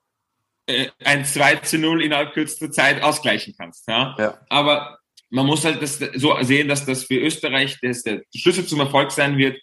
ein 1.05 1.25
2 1.25 1.57
zu 1.57 1.79
0 1.79 2.03
innerhalb 2.03 2.33
kürzester 2.33 2.71
Zeit 2.71 3.03
ausgleichen 3.03 3.55
kannst. 3.57 3.89
Ja? 3.89 4.15
ja. 4.19 4.41
Aber 4.49 4.99
man 5.31 5.47
muss 5.47 5.65
halt 5.65 5.83
das 5.83 5.99
so 6.15 6.37
sehen, 6.43 6.69
dass 6.69 6.85
das 6.85 7.05
für 7.05 7.19
Österreich 7.19 7.79
das 7.81 8.03
der 8.03 8.23
Schlüssel 8.35 8.67
zum 8.67 8.81
Erfolg 8.81 9.11
sein 9.11 9.39
wird, 9.39 9.61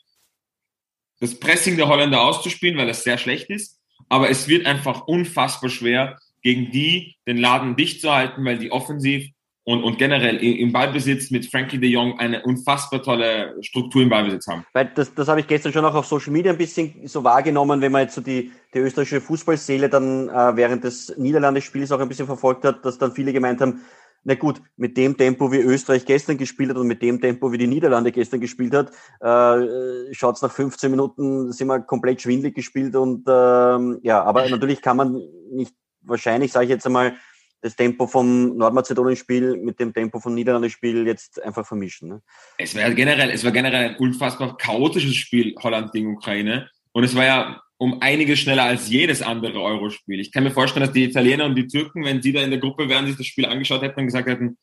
das 1.20 1.39
Pressing 1.39 1.77
der 1.77 1.88
Holländer 1.88 2.22
auszuspielen, 2.22 2.77
weil 2.77 2.88
das 2.88 3.03
sehr 3.03 3.18
schlecht 3.18 3.50
ist. 3.50 3.79
Aber 4.08 4.29
es 4.29 4.48
wird 4.48 4.65
einfach 4.65 5.08
unfassbar 5.08 5.70
schwer, 5.70 6.18
gegen 6.41 6.72
die 6.72 7.18
den 7.27 7.38
Laden 7.38 7.75
dicht 7.75 8.01
zu 8.01 8.12
halten, 8.12 8.44
weil 8.46 8.58
die 8.58 8.72
offensiv 8.72 9.29
und, 9.70 9.84
und 9.84 10.00
generell 10.00 10.38
im 10.38 10.72
Ballbesitz 10.72 11.30
mit 11.30 11.46
Frankie 11.46 11.78
de 11.78 11.88
Jong 11.88 12.18
eine 12.18 12.42
unfassbar 12.42 13.04
tolle 13.04 13.56
Struktur 13.62 14.02
im 14.02 14.10
Ballbesitz 14.10 14.48
haben. 14.48 14.66
Weil 14.74 14.92
das, 14.96 15.14
das 15.14 15.28
habe 15.28 15.42
ich 15.42 15.48
gestern 15.48 15.72
schon 15.72 15.86
auch 15.86 15.94
auf 15.94 16.08
Social 16.08 16.34
Media 16.34 16.52
ein 16.52 16.58
bisschen 16.58 17.06
so 17.06 17.24
wahrgenommen, 17.24 17.80
wenn 17.80 17.92
man 17.92 18.02
jetzt 18.02 18.16
so 18.16 18.22
die, 18.22 18.52
die 18.74 18.80
österreichische 18.80 19.22
Fußballseele 19.22 19.88
dann 19.88 20.28
äh, 20.28 20.56
während 20.56 20.84
des 20.86 21.16
Niederlandespiels 21.20 21.92
auch 21.92 22.00
ein 22.00 22.08
bisschen 22.08 22.26
verfolgt 22.26 22.66
hat, 22.66 22.84
dass 22.84 22.98
dann 22.98 23.12
viele 23.12 23.32
gemeint 23.32 23.62
haben, 23.62 23.82
na 24.24 24.34
gut, 24.34 24.60
mit 24.76 24.98
dem 24.98 25.16
Tempo, 25.16 25.52
wie 25.52 25.60
Österreich 25.60 26.04
gestern 26.04 26.40
gespielt 26.40 26.72
hat 26.72 26.78
und 26.78 26.88
mit 26.88 27.04
dem 27.04 27.22
Tempo, 27.22 27.52
wie 27.52 27.60
die 27.60 27.68
Niederlande 27.68 28.12
gestern 28.12 28.40
gespielt 28.40 28.74
hat, 28.74 28.90
äh, 29.22 30.12
schaut 30.16 30.38
es 30.38 30.42
nach 30.42 30.52
15 30.52 30.90
Minuten, 30.90 31.52
sind 31.52 31.68
wir 31.68 31.80
komplett 31.82 32.24
schwindlig 32.24 32.56
gespielt 32.56 32.96
und 32.96 33.28
ähm, 33.28 34.00
ja, 34.02 34.24
aber 34.24 34.50
natürlich 34.50 34.82
kann 34.82 34.98
man 34.98 35.22
nicht, 35.52 35.76
wahrscheinlich 36.02 36.52
sage 36.52 36.66
ich 36.66 36.72
jetzt 36.72 36.88
einmal, 36.88 37.14
das 37.62 37.75
Tempo 37.75 38.08
vom 38.08 38.56
Nordmazedonien-Spiel 38.58 39.58
mit 39.58 39.80
dem 39.80 39.94
Tempo 39.94 40.20
vom 40.20 40.34
Niederlande-Spiel 40.34 41.06
jetzt 41.06 41.42
einfach 41.44 41.66
vermischen. 41.66 42.10
Ne? 42.10 42.22
Es 42.58 42.75
war 42.75 42.89
generell, 42.92 43.30
es 43.32 43.44
war 43.44 43.51
generell 43.51 43.89
ein 43.89 43.96
unfassbar 43.98 44.58
chaotisches 44.58 45.16
Spiel 45.16 45.56
Holland 45.62 45.92
gegen 45.92 46.13
Ukraine 46.13 46.70
und 46.94 47.04
es 47.04 47.16
war 47.16 47.25
ja 47.25 47.62
um 47.78 48.01
einiges 48.01 48.39
schneller 48.39 48.63
als 48.63 48.89
jedes 48.89 49.22
andere 49.22 49.62
Eurospiel. 49.62 50.20
Ich 50.20 50.32
kann 50.32 50.44
mir 50.44 50.51
vorstellen, 50.51 50.86
dass 50.86 50.94
die 50.94 51.06
Italiener 51.06 51.46
und 51.46 51.56
die 51.56 51.68
Türken, 51.68 52.04
wenn 52.04 52.22
sie 52.22 52.34
da 52.34 52.42
in 52.42 52.51
der 52.51 52.60
Gruppe 52.60 52.89
wären, 52.89 53.08
sich 53.08 53.16
das 53.16 53.25
Spiel 53.25 53.46
angeschaut 53.46 53.82
hätten 53.82 54.01
und 54.01 54.08
gesagt 54.08 54.28
hätten, 54.28 54.58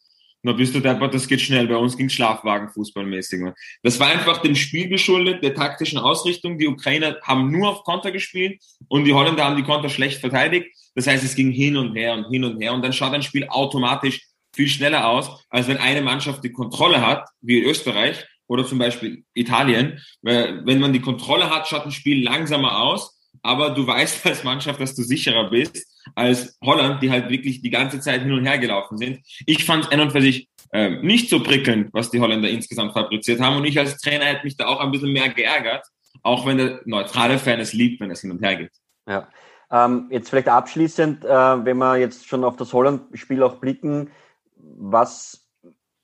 na 0.47 0.53
bist 0.53 0.77
du 0.77 0.81
deppert, 0.81 1.13
das 1.13 1.27
geht 1.27 1.41
schnell. 1.41 1.67
Bei 1.67 1.77
uns 1.77 1.97
ging 1.97 2.09
Schlafwagen 2.09 2.69
fußballmäßig. 2.69 3.41
Das 3.83 3.99
war 3.99 4.07
einfach 4.07 4.39
dem 4.43 4.55
Spiel 4.55 4.89
geschuldet, 4.89 5.43
der 5.43 5.55
taktischen 5.55 5.99
Ausrichtung. 5.99 6.57
Die 6.57 6.69
Ukrainer 6.69 7.17
haben 7.23 7.51
nur 7.51 7.69
auf 7.69 7.83
Konter 7.83 8.13
gespielt 8.13 8.63
und 8.87 9.05
die 9.05 9.13
Holländer 9.13 9.45
haben 9.45 9.57
die 9.57 9.65
Konter 9.65 9.89
schlecht 9.89 10.21
verteidigt. 10.21 10.69
Das 10.95 11.09
heißt, 11.09 11.25
es 11.25 11.35
ging 11.35 11.51
hin 11.51 11.77
und 11.77 11.97
her 11.97 12.15
und 12.15 12.31
hin 12.31 12.45
und 12.45 12.61
her 12.61 12.73
und 12.75 12.83
dann 12.83 12.93
schaut 12.93 13.13
ein 13.13 13.25
Spiel 13.25 13.49
automatisch 13.49 14.23
viel 14.55 14.69
schneller 14.69 15.09
aus, 15.09 15.45
als 15.51 15.67
wenn 15.67 15.79
eine 15.79 16.01
Mannschaft 16.01 16.45
die 16.45 16.53
Kontrolle 16.53 17.05
hat, 17.05 17.29
wie 17.41 17.61
Österreich, 17.63 18.25
oder 18.47 18.65
zum 18.65 18.79
Beispiel 18.79 19.25
Italien. 19.35 20.01
Wenn 20.23 20.79
man 20.79 20.93
die 20.93 21.01
Kontrolle 21.01 21.51
hat, 21.51 21.67
schaut 21.67 21.87
ein 21.87 21.91
Spiel 21.91 22.23
langsamer 22.23 22.83
aus, 22.83 23.16
aber 23.43 23.71
du 23.71 23.87
weißt 23.87 24.27
als 24.27 24.45
Mannschaft, 24.45 24.81
dass 24.81 24.95
du 24.95 25.03
sicherer 25.03 25.51
bist 25.51 25.87
als 26.15 26.57
Holland, 26.63 27.03
die 27.03 27.11
halt 27.11 27.29
wirklich 27.29 27.63
die 27.63 27.71
ganze 27.71 28.01
Zeit 28.01 28.23
hin 28.23 28.33
und 28.33 28.47
her 28.47 28.59
gelaufen 28.59 28.99
sind. 28.99 29.21
Ich 29.47 29.65
fand 29.65 29.85
es 29.85 29.91
an 29.91 30.01
und 30.01 30.13
für 30.13 30.23
sich 30.23 30.49
äh, 30.73 30.91
nicht 31.03 31.29
so 31.29 31.43
prickelnd, 31.43 31.91
was 31.93 32.11
die 32.11 32.21
Holländer 32.21 32.49
insgesamt 32.49 32.93
fabriziert 32.93 33.41
haben 33.41 33.57
und 33.57 33.65
ich 33.65 33.79
als 33.79 33.99
Trainer 33.99 34.25
hätte 34.25 34.45
mich 34.45 34.57
da 34.57 34.67
auch 34.67 34.81
ein 34.81 34.91
bisschen 34.91 35.13
mehr 35.13 35.29
geärgert, 35.29 35.85
auch 36.23 36.47
wenn 36.47 36.59
der 36.59 36.81
neutrale 36.85 37.39
Fan 37.39 37.61
es 37.61 37.73
liebt, 37.73 38.01
wenn 38.01 38.11
es 38.11 38.21
hin 38.21 38.31
und 38.31 38.43
her 38.43 38.57
geht. 38.57 38.73
Ja. 39.09 39.29
Ähm, 39.71 40.07
jetzt 40.11 40.31
vielleicht 40.31 40.49
abschließend, 40.49 41.25
äh, 41.25 41.29
wenn 41.29 41.79
wir 41.79 41.97
jetzt 41.97 42.29
schon 42.29 42.45
auf 42.45 42.57
das 42.57 42.73
Holland-Spiel 42.73 43.43
auch 43.43 43.57
blicken, 43.57 44.11
was 44.57 45.47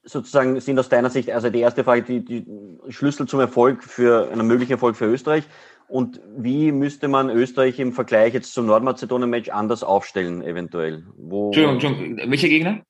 sozusagen 0.04 0.60
sind 0.60 0.78
aus 0.78 0.88
deiner 0.88 1.10
Sicht, 1.10 1.30
also 1.30 1.48
die 1.48 1.60
erste 1.60 1.84
Frage, 1.84 2.02
die, 2.02 2.24
die 2.24 2.44
Schlüssel 2.88 3.28
zum 3.28 3.38
Erfolg 3.38 3.84
für 3.84 4.30
einen 4.32 4.46
möglichen 4.46 4.72
Erfolg 4.72 4.96
für 4.96 5.06
Österreich 5.06 5.44
und 5.92 6.22
wie 6.38 6.72
müsste 6.72 7.06
man 7.06 7.28
Österreich 7.28 7.78
im 7.78 7.92
Vergleich 7.92 8.32
jetzt 8.32 8.54
zum 8.54 8.64
Nordmazedonien-Match 8.64 9.50
anders 9.50 9.84
aufstellen, 9.84 10.40
eventuell? 10.40 11.04
Wo, 11.18 11.48
Entschuldigung, 11.48 11.74
Entschuldigung, 11.74 12.30
welcher 12.30 12.48
Gegner? 12.48 12.82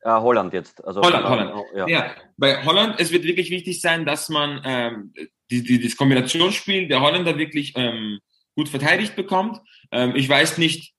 Äh, 0.00 0.08
Holland 0.12 0.54
jetzt. 0.54 0.82
Also 0.82 1.02
Holland, 1.02 1.28
Holland. 1.28 1.52
Holland. 1.52 1.68
Ja. 1.76 1.88
ja. 1.88 2.10
bei 2.38 2.64
Holland, 2.64 2.94
es 2.98 3.12
wird 3.12 3.24
wirklich 3.24 3.50
wichtig 3.50 3.82
sein, 3.82 4.06
dass 4.06 4.30
man 4.30 4.62
ähm, 4.64 5.12
die, 5.50 5.62
die, 5.62 5.78
das 5.78 5.98
Kombinationsspiel 5.98 6.88
der 6.88 7.02
Holländer 7.02 7.36
wirklich 7.36 7.74
ähm, 7.76 8.18
gut 8.56 8.70
verteidigt 8.70 9.14
bekommt. 9.14 9.60
Ähm, 9.92 10.14
ich 10.16 10.26
weiß 10.26 10.56
nicht, 10.56 10.94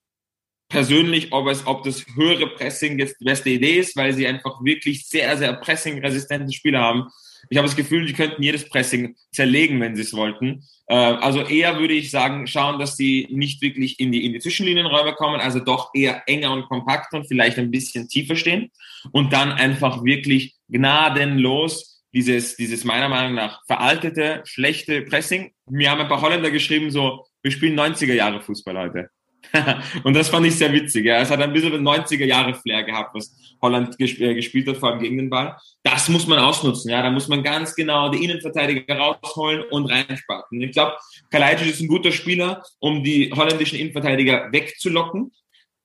persönlich, 0.69 1.31
ob 1.31 1.47
es, 1.47 1.65
ob 1.65 1.83
das 1.83 2.05
höhere 2.15 2.47
Pressing 2.47 2.99
jetzt 2.99 3.19
die 3.19 3.25
beste 3.25 3.49
Idee 3.49 3.77
ist, 3.79 3.95
weil 3.97 4.13
sie 4.13 4.27
einfach 4.27 4.63
wirklich 4.63 5.07
sehr, 5.07 5.35
sehr 5.37 5.53
pressing-resistente 5.53 6.53
Spieler 6.53 6.79
haben. 6.79 7.07
Ich 7.49 7.57
habe 7.57 7.67
das 7.67 7.75
Gefühl, 7.75 8.05
die 8.05 8.13
könnten 8.13 8.43
jedes 8.43 8.69
Pressing 8.69 9.15
zerlegen, 9.31 9.79
wenn 9.81 9.95
sie 9.95 10.03
es 10.03 10.13
wollten. 10.13 10.63
Äh, 10.87 10.95
also 10.95 11.41
eher 11.41 11.79
würde 11.79 11.93
ich 11.93 12.11
sagen, 12.11 12.47
schauen, 12.47 12.79
dass 12.79 12.97
sie 12.97 13.27
nicht 13.31 13.61
wirklich 13.61 13.99
in 13.99 14.11
die, 14.11 14.25
in 14.25 14.33
die 14.33 14.39
Zwischenlinienräume 14.39 15.13
kommen, 15.13 15.39
also 15.39 15.59
doch 15.59 15.89
eher 15.93 16.23
enger 16.27 16.51
und 16.51 16.67
kompakter 16.67 17.17
und 17.17 17.27
vielleicht 17.27 17.57
ein 17.57 17.71
bisschen 17.71 18.07
tiefer 18.07 18.35
stehen 18.35 18.71
und 19.11 19.33
dann 19.33 19.51
einfach 19.51 20.03
wirklich 20.03 20.55
gnadenlos 20.67 22.03
dieses, 22.13 22.55
dieses 22.55 22.83
meiner 22.83 23.09
Meinung 23.09 23.35
nach 23.35 23.61
veraltete, 23.67 24.41
schlechte 24.45 25.03
Pressing. 25.03 25.51
Mir 25.67 25.91
haben 25.91 26.01
ein 26.01 26.07
paar 26.07 26.21
Holländer 26.21 26.51
geschrieben, 26.51 26.91
so, 26.91 27.25
wir 27.41 27.51
spielen 27.51 27.79
90er 27.79 28.13
Jahre 28.13 28.41
Fußball 28.41 28.77
heute. 28.77 29.09
und 30.03 30.15
das 30.15 30.29
fand 30.29 30.45
ich 30.45 30.55
sehr 30.55 30.71
witzig. 30.71 31.05
Ja. 31.05 31.19
Es 31.19 31.31
hat 31.31 31.41
ein 31.41 31.53
bisschen 31.53 31.73
90er-Jahre-Flair 31.73 32.83
gehabt, 32.83 33.15
was 33.15 33.35
Holland 33.61 33.97
gesp 33.97 34.19
äh, 34.19 34.33
gespielt 34.33 34.67
hat, 34.67 34.77
vor 34.77 34.91
allem 34.91 34.99
gegen 34.99 35.17
den 35.17 35.29
Ball. 35.29 35.57
Das 35.83 36.09
muss 36.09 36.27
man 36.27 36.39
ausnutzen. 36.39 36.91
Ja. 36.91 37.01
Da 37.01 37.09
muss 37.09 37.27
man 37.27 37.43
ganz 37.43 37.75
genau 37.75 38.09
die 38.09 38.23
Innenverteidiger 38.23 38.95
rausholen 38.95 39.63
und 39.71 39.87
reinspaten. 39.87 40.61
Ich 40.61 40.71
glaube, 40.71 40.95
Kalajdzic 41.31 41.69
ist 41.69 41.81
ein 41.81 41.87
guter 41.87 42.11
Spieler, 42.11 42.63
um 42.79 43.03
die 43.03 43.31
holländischen 43.35 43.79
Innenverteidiger 43.79 44.49
wegzulocken. 44.51 45.31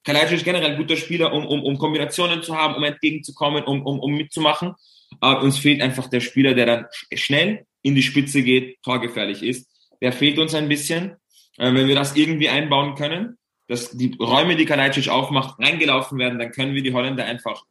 Kalajdzic 0.05 0.39
ist 0.39 0.45
generell 0.45 0.73
ein 0.73 0.77
guter 0.77 0.97
Spieler, 0.97 1.33
um, 1.33 1.47
um, 1.47 1.63
um 1.63 1.79
Kombinationen 1.79 2.43
zu 2.43 2.55
haben, 2.57 2.75
um 2.75 2.85
entgegenzukommen, 2.85 3.65
um, 3.65 3.87
um, 3.87 3.99
um 4.01 4.15
mitzumachen. 4.15 4.75
Aber 5.21 5.43
uns 5.43 5.59
fehlt 5.59 5.81
einfach 5.81 6.09
der 6.09 6.21
Spieler, 6.21 6.55
der 6.55 6.67
dann 6.67 6.87
schnell 7.15 7.65
in 7.83 7.95
die 7.95 8.03
Spitze 8.03 8.43
geht, 8.43 8.83
torgefährlich 8.83 9.43
ist. 9.43 9.71
Der 10.03 10.13
fehlt 10.13 10.39
uns 10.39 10.55
ein 10.55 10.69
bisschen. 10.69 11.17
Äh, 11.57 11.73
wenn 11.73 11.89
wir 11.89 11.95
das 11.95 12.17
irgendwie 12.17 12.49
einbauen 12.49 12.95
können, 12.95 13.39
dass 13.69 13.91
die 13.91 14.17
Räume, 14.21 14.57
die 14.57 14.67
Kalajdzic 14.67 15.09
aufmacht, 15.09 15.59
reingelaufen 15.59 16.19
werden, 16.19 16.39
dann 16.39 16.53
können 16.53 16.75
wir 16.75 16.83
die 16.83 16.93
Holländer 16.93 17.25
einfach, 17.25 17.65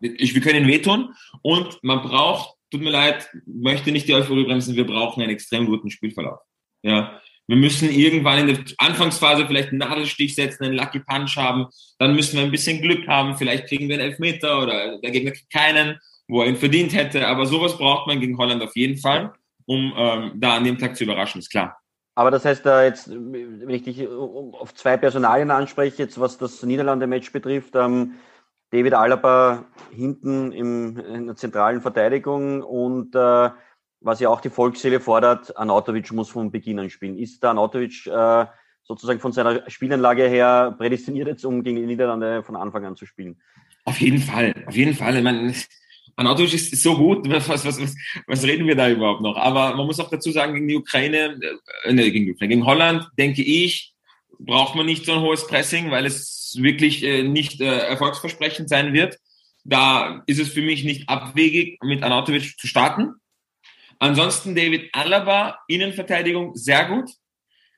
ich, 0.00 0.34
wir 0.34 0.40
können 0.40 0.66
wehtun 0.66 1.14
und 1.42 1.78
man 1.82 2.02
braucht, 2.02 2.56
tut 2.70 2.80
mir 2.80 2.90
leid, 2.90 3.28
möchte 3.46 3.92
nicht 3.92 4.08
die 4.08 4.14
Euphorie 4.14 4.44
bremsen, 4.44 4.76
wir 4.76 4.86
brauchen 4.86 5.22
einen 5.22 5.32
extrem 5.32 5.66
guten 5.66 5.90
Spielverlauf. 5.90 6.40
Ja, 6.82 7.20
wir 7.46 7.56
müssen 7.56 7.90
irgendwann 7.90 8.48
in 8.48 8.54
der 8.54 8.64
Anfangsphase 8.78 9.46
vielleicht 9.46 9.68
einen 9.68 9.78
Nadelstich 9.78 10.34
setzen, 10.34 10.64
einen 10.64 10.74
Lucky 10.74 11.00
Punch 11.00 11.36
haben, 11.36 11.66
dann 11.98 12.14
müssen 12.14 12.36
wir 12.36 12.44
ein 12.44 12.50
bisschen 12.50 12.80
Glück 12.80 13.06
haben, 13.06 13.36
vielleicht 13.36 13.66
kriegen 13.66 13.88
wir 13.88 13.96
einen 13.96 14.10
Elfmeter 14.10 14.62
oder 14.62 14.98
der 14.98 15.10
Gegner 15.10 15.32
kriegt 15.32 15.52
keinen, 15.52 15.98
wo 16.28 16.42
er 16.42 16.48
ihn 16.48 16.56
verdient 16.56 16.94
hätte, 16.94 17.26
aber 17.26 17.46
sowas 17.46 17.76
braucht 17.76 18.06
man 18.06 18.20
gegen 18.20 18.38
Holland 18.38 18.62
auf 18.62 18.74
jeden 18.76 18.98
Fall, 18.98 19.34
um 19.66 19.92
ähm, 19.96 20.32
da 20.36 20.56
an 20.56 20.64
dem 20.64 20.78
Tag 20.78 20.96
zu 20.96 21.04
überraschen, 21.04 21.40
ist 21.40 21.50
klar. 21.50 21.81
Aber 22.14 22.30
das 22.30 22.44
heißt, 22.44 22.64
da 22.66 22.84
jetzt, 22.84 23.10
wenn 23.10 23.70
ich 23.70 23.84
dich 23.84 24.06
auf 24.08 24.74
zwei 24.74 24.96
Personalien 24.96 25.50
anspreche, 25.50 26.02
jetzt 26.02 26.20
was 26.20 26.36
das 26.36 26.62
Niederlande-Match 26.62 27.32
betrifft, 27.32 27.74
ähm, 27.74 28.14
David 28.70 28.94
Alaba 28.94 29.66
hinten 29.90 30.52
im, 30.52 30.98
in 30.98 31.26
der 31.26 31.36
zentralen 31.36 31.80
Verteidigung 31.80 32.62
und 32.62 33.14
äh, 33.14 33.50
was 34.00 34.20
ja 34.20 34.28
auch 34.28 34.40
die 34.40 34.50
Volksseele 34.50 35.00
fordert, 35.00 35.56
Anatovic 35.56 36.12
muss 36.12 36.30
von 36.30 36.50
Beginn 36.50 36.78
an 36.78 36.90
spielen. 36.90 37.16
Ist 37.16 37.42
der 37.42 37.50
Anatovic 37.50 38.06
äh, 38.06 38.46
sozusagen 38.82 39.20
von 39.20 39.32
seiner 39.32 39.68
Spielanlage 39.70 40.26
her 40.26 40.74
prädestiniert 40.76 41.28
jetzt, 41.28 41.44
um 41.44 41.62
gegen 41.62 41.76
die 41.76 41.86
Niederlande 41.86 42.42
von 42.42 42.56
Anfang 42.56 42.84
an 42.84 42.96
zu 42.96 43.06
spielen? 43.06 43.40
Auf 43.84 44.00
jeden 44.00 44.18
Fall, 44.18 44.54
auf 44.66 44.74
jeden 44.74 44.94
Fall. 44.94 45.16
Ich 45.16 45.22
meine, 45.22 45.52
Anatovic 46.16 46.54
ist 46.54 46.82
so 46.82 46.96
gut, 46.96 47.28
was, 47.28 47.48
was, 47.48 47.64
was, 47.64 47.94
was 48.26 48.44
reden 48.44 48.66
wir 48.66 48.76
da 48.76 48.88
überhaupt 48.90 49.22
noch? 49.22 49.36
Aber 49.36 49.74
man 49.76 49.86
muss 49.86 50.00
auch 50.00 50.10
dazu 50.10 50.30
sagen, 50.30 50.54
gegen 50.54 50.68
die 50.68 50.76
Ukraine, 50.76 51.38
äh, 51.84 51.92
ne, 51.92 52.10
gegen, 52.10 52.26
die 52.26 52.32
Ukraine, 52.32 52.54
gegen 52.54 52.66
Holland, 52.66 53.08
denke 53.18 53.42
ich, 53.42 53.94
braucht 54.38 54.74
man 54.74 54.86
nicht 54.86 55.04
so 55.04 55.12
ein 55.12 55.20
hohes 55.20 55.46
Pressing, 55.46 55.90
weil 55.90 56.06
es 56.06 56.56
wirklich 56.60 57.02
äh, 57.02 57.22
nicht 57.22 57.60
äh, 57.60 57.78
erfolgsversprechend 57.78 58.68
sein 58.68 58.92
wird. 58.92 59.18
Da 59.64 60.22
ist 60.26 60.40
es 60.40 60.48
für 60.48 60.62
mich 60.62 60.84
nicht 60.84 61.08
abwegig, 61.08 61.78
mit 61.82 62.02
Anatovic 62.02 62.58
zu 62.58 62.66
starten. 62.66 63.14
Ansonsten 64.00 64.56
David 64.56 64.90
Alaba, 64.92 65.60
Innenverteidigung, 65.68 66.56
sehr 66.56 66.86
gut. 66.86 67.08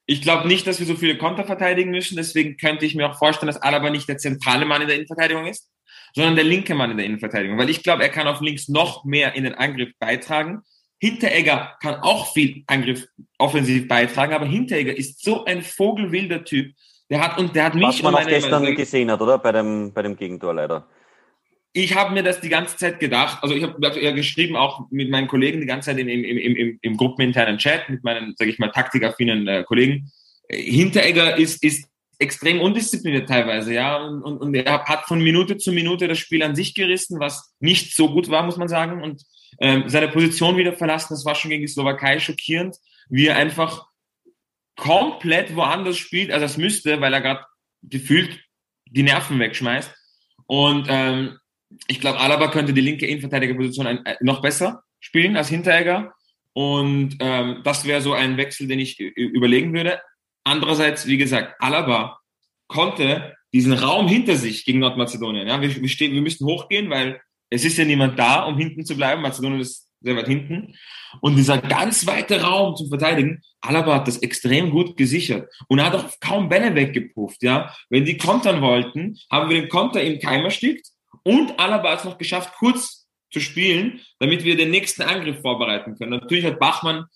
Ich 0.06 0.22
glaube 0.22 0.48
nicht, 0.48 0.66
dass 0.66 0.80
wir 0.80 0.86
so 0.86 0.96
viele 0.96 1.18
Konter 1.18 1.44
verteidigen 1.44 1.90
müssen. 1.90 2.16
Deswegen 2.16 2.56
könnte 2.56 2.86
ich 2.86 2.94
mir 2.94 3.10
auch 3.10 3.18
vorstellen, 3.18 3.52
dass 3.52 3.60
Alaba 3.60 3.90
nicht 3.90 4.08
der 4.08 4.18
zentrale 4.18 4.64
Mann 4.64 4.80
in 4.80 4.88
der 4.88 4.96
Innenverteidigung 4.96 5.46
ist 5.46 5.70
sondern 6.14 6.36
der 6.36 6.44
linke 6.44 6.74
Mann 6.74 6.90
in 6.90 6.96
der 6.96 7.06
Innenverteidigung. 7.06 7.58
Weil 7.58 7.70
ich 7.70 7.82
glaube, 7.82 8.02
er 8.02 8.08
kann 8.08 8.26
auf 8.26 8.40
links 8.40 8.68
noch 8.68 9.04
mehr 9.04 9.34
in 9.34 9.44
den 9.44 9.54
Angriff 9.54 9.90
beitragen. 9.98 10.62
Hinteregger 11.00 11.76
kann 11.82 11.96
auch 11.96 12.32
viel 12.32 12.62
Angriff 12.66 13.06
offensiv 13.38 13.88
beitragen, 13.88 14.32
aber 14.32 14.46
Hinteregger 14.46 14.96
ist 14.96 15.22
so 15.22 15.44
ein 15.44 15.62
vogelwilder 15.62 16.44
Typ. 16.44 16.72
Der 17.10 17.20
hat 17.20 17.38
und 17.38 17.54
der 17.54 17.64
hat 17.64 17.74
mich 17.74 17.84
Was 17.84 18.02
man 18.02 18.14
auch 18.14 18.26
gestern 18.26 18.62
meine, 18.62 18.74
gesehen 18.74 19.10
hat, 19.10 19.20
oder? 19.20 19.38
Bei 19.38 19.52
dem, 19.52 19.92
bei 19.92 20.02
dem 20.02 20.16
Gegentor 20.16 20.54
leider. 20.54 20.88
Ich 21.72 21.94
habe 21.96 22.14
mir 22.14 22.22
das 22.22 22.40
die 22.40 22.48
ganze 22.48 22.76
Zeit 22.76 23.00
gedacht. 23.00 23.42
Also 23.42 23.54
ich 23.54 23.64
habe 23.64 24.00
ja 24.00 24.12
geschrieben, 24.12 24.54
auch 24.54 24.86
mit 24.90 25.10
meinen 25.10 25.26
Kollegen 25.26 25.60
die 25.60 25.66
ganze 25.66 25.90
Zeit 25.90 25.98
im, 25.98 26.08
im, 26.08 26.24
im, 26.24 26.56
im, 26.56 26.78
im 26.80 26.96
gruppeninternen 26.96 27.58
Chat, 27.58 27.88
mit 27.88 28.04
meinen, 28.04 28.34
sage 28.38 28.52
ich 28.52 28.60
mal, 28.60 28.70
taktikaffinen 28.70 29.48
äh, 29.48 29.64
Kollegen. 29.64 30.12
Hinteregger 30.48 31.36
ist, 31.36 31.62
ist 31.64 31.88
extrem 32.18 32.60
undiszipliniert 32.60 33.28
teilweise, 33.28 33.74
ja. 33.74 33.96
Und, 33.96 34.22
und, 34.22 34.38
und 34.38 34.54
er 34.54 34.84
hat 34.84 35.06
von 35.06 35.20
Minute 35.20 35.56
zu 35.56 35.72
Minute 35.72 36.08
das 36.08 36.18
Spiel 36.18 36.42
an 36.42 36.54
sich 36.54 36.74
gerissen, 36.74 37.20
was 37.20 37.54
nicht 37.60 37.94
so 37.94 38.10
gut 38.10 38.28
war, 38.28 38.42
muss 38.44 38.56
man 38.56 38.68
sagen. 38.68 39.02
Und 39.02 39.22
ähm, 39.60 39.84
seine 39.88 40.08
Position 40.08 40.56
wieder 40.56 40.72
verlassen, 40.72 41.14
das 41.14 41.24
war 41.24 41.34
schon 41.34 41.50
gegen 41.50 41.62
die 41.62 41.68
Slowakei 41.68 42.18
schockierend, 42.18 42.76
wie 43.08 43.26
er 43.26 43.36
einfach 43.36 43.86
komplett 44.76 45.54
woanders 45.54 45.98
spielt, 45.98 46.30
als 46.30 46.42
er 46.42 46.46
es 46.46 46.56
müsste, 46.56 47.00
weil 47.00 47.14
er 47.14 47.20
gerade 47.20 47.44
gefühlt 47.82 48.40
die 48.86 49.02
Nerven 49.02 49.38
wegschmeißt. 49.38 49.94
Und 50.46 50.86
ähm, 50.88 51.38
ich 51.86 52.00
glaube, 52.00 52.20
Alaba 52.20 52.48
könnte 52.48 52.72
die 52.72 52.80
linke 52.80 53.06
Innenverteidigerposition 53.06 53.86
ein, 53.86 54.04
äh, 54.06 54.16
noch 54.20 54.42
besser 54.42 54.82
spielen 55.00 55.36
als 55.36 55.48
Hinteregger. 55.48 56.14
Und 56.52 57.16
ähm, 57.20 57.60
das 57.64 57.84
wäre 57.84 58.00
so 58.00 58.12
ein 58.12 58.36
Wechsel, 58.36 58.68
den 58.68 58.78
ich 58.78 58.98
überlegen 59.00 59.74
würde. 59.74 60.00
Andererseits, 60.44 61.06
wie 61.06 61.18
gesagt, 61.18 61.54
Alaba 61.58 62.20
konnte 62.68 63.34
diesen 63.52 63.72
Raum 63.72 64.08
hinter 64.08 64.36
sich 64.36 64.64
gegen 64.64 64.80
Nordmazedonien. 64.80 65.46
Ja, 65.46 65.60
wir, 65.60 65.74
wir, 65.74 65.88
stehen, 65.88 66.12
wir 66.12 66.22
müssen 66.22 66.46
hochgehen, 66.46 66.90
weil 66.90 67.20
es 67.50 67.64
ist 67.64 67.78
ja 67.78 67.84
niemand 67.84 68.18
da, 68.18 68.44
um 68.44 68.58
hinten 68.58 68.84
zu 68.84 68.96
bleiben. 68.96 69.22
Mazedonien 69.22 69.60
ist 69.60 69.88
sehr 70.00 70.16
weit 70.16 70.26
hinten. 70.26 70.74
Und 71.20 71.36
dieser 71.36 71.58
ganz 71.58 72.06
weite 72.06 72.42
Raum 72.42 72.76
zum 72.76 72.88
Verteidigen, 72.88 73.42
Alaba 73.60 73.94
hat 73.94 74.08
das 74.08 74.18
extrem 74.18 74.70
gut 74.70 74.96
gesichert. 74.96 75.48
Und 75.68 75.78
er 75.78 75.86
hat 75.86 75.94
auch 75.94 76.10
kaum 76.20 76.48
Bälle 76.48 76.74
weggepufft. 76.74 77.42
Ja, 77.42 77.74
wenn 77.88 78.04
die 78.04 78.18
kontern 78.18 78.60
wollten, 78.60 79.18
haben 79.30 79.48
wir 79.48 79.60
den 79.60 79.68
Konter 79.68 80.02
im 80.02 80.18
Keim 80.18 80.44
erstickt. 80.44 80.88
Und 81.22 81.58
Alaba 81.58 81.92
hat 81.92 82.00
es 82.00 82.04
noch 82.04 82.18
geschafft, 82.18 82.54
kurz 82.58 83.06
zu 83.32 83.40
spielen, 83.40 84.00
damit 84.18 84.44
wir 84.44 84.56
den 84.56 84.70
nächsten 84.70 85.02
Angriff 85.02 85.40
vorbereiten 85.40 85.96
können. 85.96 86.10
Natürlich 86.10 86.44
hat 86.44 86.58
Bachmann 86.58 87.06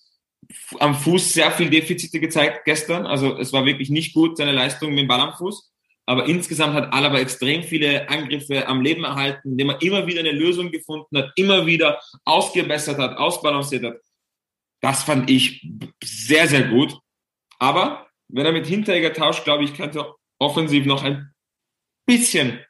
am 0.79 0.94
Fuß 0.94 1.33
sehr 1.33 1.51
viel 1.51 1.70
Defizite 1.70 2.20
gezeigt 2.20 2.64
gestern. 2.64 3.07
Also 3.07 3.37
es 3.38 3.53
war 3.53 3.64
wirklich 3.64 3.90
nicht 3.90 4.14
gut, 4.14 4.37
seine 4.37 4.53
Leistung 4.53 4.90
mit 4.90 5.01
dem 5.01 5.09
Ball 5.09 5.20
am 5.20 5.35
Fuß. 5.35 5.70
Aber 6.07 6.24
insgesamt 6.24 6.72
hat 6.72 6.92
Alaba 6.92 7.18
extrem 7.18 7.62
viele 7.62 8.09
Angriffe 8.09 8.66
am 8.66 8.81
Leben 8.81 9.05
erhalten, 9.05 9.51
indem 9.51 9.70
er 9.70 9.83
immer 9.83 10.07
wieder 10.07 10.20
eine 10.20 10.33
Lösung 10.33 10.70
gefunden 10.70 11.18
hat, 11.18 11.33
immer 11.37 11.66
wieder 11.66 12.01
ausgebessert 12.24 12.96
hat, 12.98 13.18
ausbalanciert 13.18 13.85
hat. 13.85 13.96
Das 14.81 15.03
fand 15.03 15.29
ich 15.29 15.68
sehr, 16.03 16.48
sehr 16.48 16.62
gut. 16.62 16.98
Aber 17.59 18.07
wenn 18.29 18.46
er 18.46 18.53
mit 18.53 18.66
Hinteregger 18.66 19.12
tauscht, 19.12 19.44
glaube 19.44 19.64
ich, 19.64 19.74
könnte 19.74 19.98
er 19.98 20.14
offensiv 20.38 20.87
noch 20.87 21.03
ein 21.03 21.35
bisschen 22.07 22.61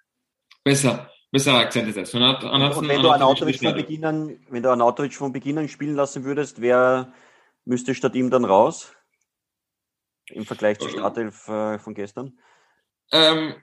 besser, 0.64 1.11
bessere 1.31 1.59
Akzente 1.59 1.92
setzen. 1.92 2.20
Und, 2.20 2.42
und 2.42 2.88
wenn, 2.88 3.02
du 3.02 3.11
Anatovic 3.11 3.61
von 3.61 3.74
Beginn 3.74 4.04
an, 4.04 4.37
wenn 4.48 4.64
du 4.64 4.70
Anatovic 4.72 5.14
von 5.14 5.33
Beginn 5.33 5.59
an 5.59 5.68
spielen 5.68 5.94
lassen 5.94 6.24
würdest, 6.24 6.61
wäre 6.61 7.12
müsste 7.64 7.94
statt 7.94 8.14
ihm 8.14 8.31
dann 8.31 8.44
raus? 8.44 8.92
Im 10.31 10.44
Vergleich 10.44 10.79
zur 10.79 10.90
Startelf 10.90 11.49
äh, 11.49 11.79
von 11.79 11.94
gestern? 11.94 12.38
Ähm, 13.12 13.55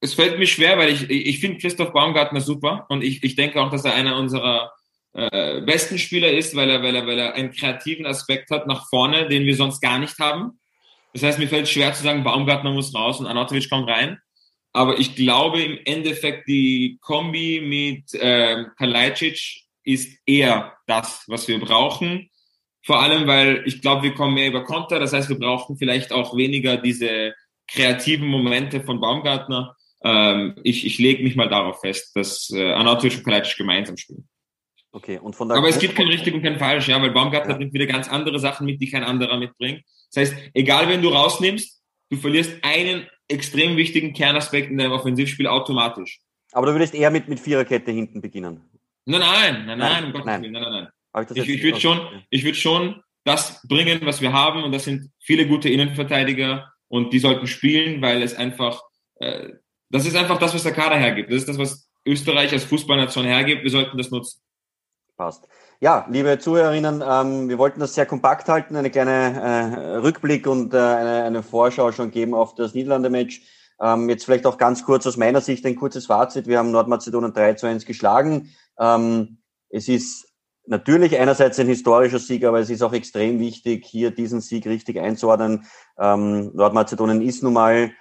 es 0.00 0.14
fällt 0.14 0.38
mir 0.38 0.46
schwer, 0.46 0.78
weil 0.78 0.90
ich, 0.90 1.08
ich 1.10 1.40
finde 1.40 1.58
Christoph 1.58 1.92
Baumgartner 1.92 2.40
super 2.40 2.86
und 2.88 3.02
ich, 3.02 3.22
ich 3.22 3.36
denke 3.36 3.60
auch, 3.60 3.70
dass 3.70 3.84
er 3.84 3.94
einer 3.94 4.16
unserer 4.16 4.72
äh, 5.12 5.60
besten 5.60 5.98
Spieler 5.98 6.32
ist, 6.32 6.56
weil 6.56 6.70
er, 6.70 6.82
weil, 6.82 6.94
er, 6.94 7.06
weil 7.06 7.18
er 7.18 7.34
einen 7.34 7.52
kreativen 7.52 8.06
Aspekt 8.06 8.50
hat 8.50 8.66
nach 8.66 8.88
vorne, 8.88 9.28
den 9.28 9.44
wir 9.44 9.56
sonst 9.56 9.80
gar 9.80 9.98
nicht 9.98 10.18
haben. 10.18 10.58
Das 11.12 11.22
heißt, 11.22 11.38
mir 11.38 11.48
fällt 11.48 11.68
schwer 11.68 11.92
zu 11.92 12.02
sagen, 12.02 12.24
Baumgartner 12.24 12.72
muss 12.72 12.94
raus 12.94 13.20
und 13.20 13.26
Anatovic 13.26 13.68
kommt 13.68 13.88
rein. 13.88 14.18
Aber 14.72 14.98
ich 14.98 15.14
glaube 15.14 15.62
im 15.62 15.78
Endeffekt, 15.84 16.48
die 16.48 16.98
Kombi 17.02 17.60
mit 17.60 18.14
äh, 18.14 18.64
Kalajdzic 18.78 19.64
ist 19.84 20.18
eher 20.24 20.76
das, 20.86 21.24
was 21.26 21.46
wir 21.46 21.60
brauchen. 21.60 22.30
Vor 22.84 23.00
allem, 23.00 23.26
weil 23.26 23.62
ich 23.66 23.80
glaube, 23.80 24.02
wir 24.02 24.14
kommen 24.14 24.34
mehr 24.34 24.48
über 24.48 24.64
Konter. 24.64 24.98
Das 24.98 25.12
heißt, 25.12 25.28
wir 25.28 25.38
brauchen 25.38 25.76
vielleicht 25.76 26.12
auch 26.12 26.36
weniger 26.36 26.76
diese 26.76 27.34
kreativen 27.68 28.28
Momente 28.28 28.82
von 28.82 29.00
Baumgartner. 29.00 29.76
Ähm, 30.04 30.56
ich 30.64 30.84
ich 30.84 30.98
lege 30.98 31.22
mich 31.22 31.36
mal 31.36 31.48
darauf 31.48 31.80
fest, 31.80 32.16
dass 32.16 32.50
äh, 32.50 32.72
Anatovic 32.72 33.18
und 33.18 33.24
Kalajdzic 33.24 33.56
gemeinsam 33.56 33.96
spielen. 33.96 34.28
Okay, 34.90 35.18
und 35.18 35.34
von 35.34 35.48
der 35.48 35.56
Aber 35.56 35.68
es 35.68 35.78
gibt 35.78 35.94
kein 35.94 36.08
richtig 36.08 36.34
und 36.34 36.42
kein 36.42 36.58
falsch, 36.58 36.88
ja, 36.88 37.00
weil 37.00 37.12
Baumgartner 37.12 37.52
ja. 37.52 37.56
bringt 37.56 37.72
wieder 37.72 37.86
ganz 37.86 38.08
andere 38.08 38.38
Sachen 38.38 38.66
mit, 38.66 38.80
die 38.80 38.90
kein 38.90 39.04
anderer 39.04 39.38
mitbringt. 39.38 39.82
Das 40.12 40.30
heißt, 40.30 40.36
egal 40.52 40.88
wen 40.88 41.00
du 41.00 41.08
rausnimmst, 41.08 41.80
du 42.10 42.16
verlierst 42.18 42.52
einen 42.62 43.06
extrem 43.28 43.76
wichtigen 43.76 44.12
Kernaspekt 44.12 44.70
in 44.70 44.76
deinem 44.76 44.92
Offensivspiel 44.92 45.46
automatisch. 45.46 46.20
Aber 46.52 46.66
du 46.66 46.72
würdest 46.72 46.94
eher 46.94 47.10
mit, 47.10 47.28
mit 47.28 47.40
Viererkette 47.40 47.90
hinten 47.90 48.20
beginnen. 48.20 48.60
Nein, 49.06 49.20
nein, 49.20 49.66
nein, 49.66 49.66
nein, 49.66 49.78
nein, 49.78 50.04
um 50.04 50.12
Gottes 50.12 50.42
Willen, 50.42 50.52
nein, 50.52 50.62
nein, 50.62 50.72
nein. 50.72 50.88
Ich, 51.34 51.48
ich 51.48 51.62
würde 51.62 51.80
schon, 51.80 52.00
ich 52.30 52.44
würde 52.44 52.58
schon 52.58 53.02
das 53.24 53.60
bringen, 53.68 54.00
was 54.04 54.20
wir 54.20 54.32
haben, 54.32 54.64
und 54.64 54.72
das 54.72 54.84
sind 54.84 55.10
viele 55.20 55.46
gute 55.46 55.68
Innenverteidiger 55.68 56.72
und 56.88 57.12
die 57.12 57.18
sollten 57.18 57.46
spielen, 57.46 58.02
weil 58.02 58.22
es 58.22 58.34
einfach, 58.34 58.82
äh, 59.16 59.50
das 59.90 60.06
ist 60.06 60.16
einfach 60.16 60.38
das, 60.38 60.54
was 60.54 60.62
der 60.62 60.72
Kader 60.72 60.96
hergibt. 60.96 61.30
Das 61.30 61.38
ist 61.38 61.48
das, 61.48 61.58
was 61.58 61.88
Österreich 62.04 62.52
als 62.52 62.64
Fußballnation 62.64 63.24
hergibt. 63.24 63.62
Wir 63.62 63.70
sollten 63.70 63.96
das 63.96 64.10
nutzen. 64.10 64.40
Passt. 65.16 65.46
Ja, 65.80 66.06
liebe 66.10 66.38
Zuhörerinnen, 66.38 67.02
ähm, 67.06 67.48
wir 67.48 67.58
wollten 67.58 67.80
das 67.80 67.94
sehr 67.94 68.06
kompakt 68.06 68.48
halten, 68.48 68.76
eine 68.76 68.90
kleine 68.90 69.40
äh, 69.40 69.96
Rückblick 69.96 70.46
und 70.46 70.72
äh, 70.74 70.78
eine, 70.78 71.24
eine, 71.24 71.42
Vorschau 71.42 71.92
schon 71.92 72.10
geben 72.10 72.34
auf 72.34 72.54
das 72.54 72.72
Niederlande-Match. 72.74 73.42
Ähm, 73.80 74.08
jetzt 74.08 74.24
vielleicht 74.24 74.46
auch 74.46 74.58
ganz 74.58 74.84
kurz 74.84 75.06
aus 75.06 75.16
meiner 75.16 75.40
Sicht 75.40 75.66
ein 75.66 75.76
kurzes 75.76 76.06
Fazit. 76.06 76.46
Wir 76.46 76.58
haben 76.58 76.70
Nordmazedonien 76.70 77.32
3 77.34 77.54
zu 77.54 77.66
1 77.66 77.84
geschlagen. 77.84 78.54
Ähm, 78.78 79.38
es 79.68 79.88
ist 79.88 80.31
natürlich 80.66 81.18
einerseits 81.18 81.58
ein 81.58 81.66
historischer 81.66 82.18
Sieg, 82.18 82.44
aber 82.44 82.60
es 82.60 82.70
ist 82.70 82.82
auch 82.82 82.92
extrem 82.92 83.38
wichtig, 83.38 83.84
hier 83.84 84.10
diesen 84.10 84.40
Sieg 84.40 84.66
richtig 84.66 84.98
einzuordnen. 84.98 85.64
Ähm, 85.98 86.50
Nordmazedonien 86.54 87.22
ist 87.22 87.42
nun 87.42 87.54
mal 87.54 87.92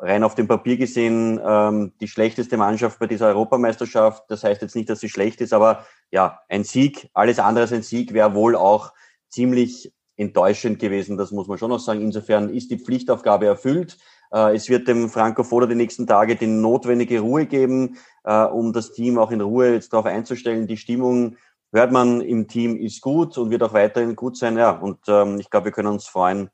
rein 0.00 0.24
auf 0.24 0.34
dem 0.34 0.48
Papier 0.48 0.76
gesehen 0.76 1.40
ähm, 1.44 1.92
die 2.00 2.08
schlechteste 2.08 2.56
Mannschaft 2.56 2.98
bei 2.98 3.06
dieser 3.06 3.28
Europameisterschaft. 3.28 4.24
Das 4.28 4.44
heißt 4.44 4.62
jetzt 4.62 4.76
nicht, 4.76 4.88
dass 4.88 5.00
sie 5.00 5.08
schlecht 5.08 5.40
ist, 5.40 5.52
aber 5.52 5.86
ja, 6.10 6.40
ein 6.48 6.64
Sieg, 6.64 7.08
alles 7.14 7.38
andere 7.38 7.62
als 7.62 7.72
ein 7.72 7.82
Sieg 7.82 8.12
wäre 8.12 8.34
wohl 8.34 8.56
auch 8.56 8.92
ziemlich 9.28 9.92
enttäuschend 10.16 10.78
gewesen. 10.78 11.16
Das 11.16 11.30
muss 11.30 11.48
man 11.48 11.58
schon 11.58 11.70
noch 11.70 11.80
sagen. 11.80 12.02
Insofern 12.02 12.50
ist 12.50 12.70
die 12.70 12.78
Pflichtaufgabe 12.78 13.46
erfüllt. 13.46 13.98
Äh, 14.32 14.54
es 14.54 14.68
wird 14.68 14.88
dem 14.88 15.08
Franco 15.08 15.42
Foda 15.42 15.66
die 15.66 15.74
nächsten 15.74 16.06
Tage 16.06 16.36
die 16.36 16.46
notwendige 16.46 17.20
Ruhe 17.20 17.46
geben, 17.46 17.98
äh, 18.24 18.44
um 18.44 18.72
das 18.72 18.92
Team 18.92 19.18
auch 19.18 19.30
in 19.30 19.40
Ruhe 19.40 19.72
jetzt 19.72 19.92
darauf 19.92 20.06
einzustellen. 20.06 20.66
Die 20.66 20.76
Stimmung 20.76 21.36
hört 21.72 21.92
man 21.92 22.20
im 22.20 22.48
Team 22.48 22.76
ist 22.76 23.00
gut 23.00 23.36
und 23.38 23.50
wird 23.50 23.62
auch 23.62 23.72
weiterhin 23.72 24.16
gut 24.16 24.36
sein. 24.36 24.56
Ja, 24.56 24.70
und 24.70 25.00
ähm, 25.08 25.38
ich 25.38 25.50
glaube, 25.50 25.66
wir 25.66 25.72
können 25.72 25.88
uns 25.88 26.06
freuen 26.06 26.50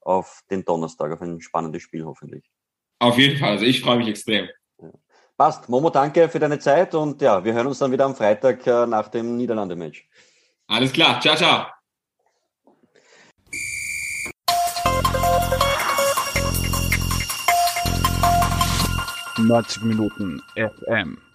auf 0.00 0.42
den 0.50 0.64
Donnerstag, 0.64 1.12
auf 1.12 1.20
ein 1.20 1.40
spannendes 1.40 1.82
Spiel 1.82 2.04
hoffentlich. 2.04 2.50
Auf 2.98 3.18
jeden 3.18 3.38
Fall, 3.38 3.50
also 3.50 3.64
ich 3.64 3.80
freue 3.80 3.98
mich 3.98 4.08
extrem. 4.08 4.48
Passt. 5.36 5.68
Momo, 5.68 5.90
danke 5.90 6.28
für 6.30 6.38
deine 6.38 6.58
Zeit 6.58 6.94
und 6.94 7.20
ja, 7.20 7.44
wir 7.44 7.52
hören 7.52 7.66
uns 7.66 7.78
dann 7.78 7.92
wieder 7.92 8.06
am 8.06 8.14
Freitag 8.14 8.66
äh, 8.66 8.86
nach 8.86 9.08
dem 9.08 9.36
Niederlande-Match. 9.36 10.08
Alles 10.68 10.92
klar, 10.92 11.20
ciao, 11.20 11.36
ciao. 11.36 11.66
Neunzig 19.38 19.82
Minuten 19.82 20.40
FM. 20.56 21.25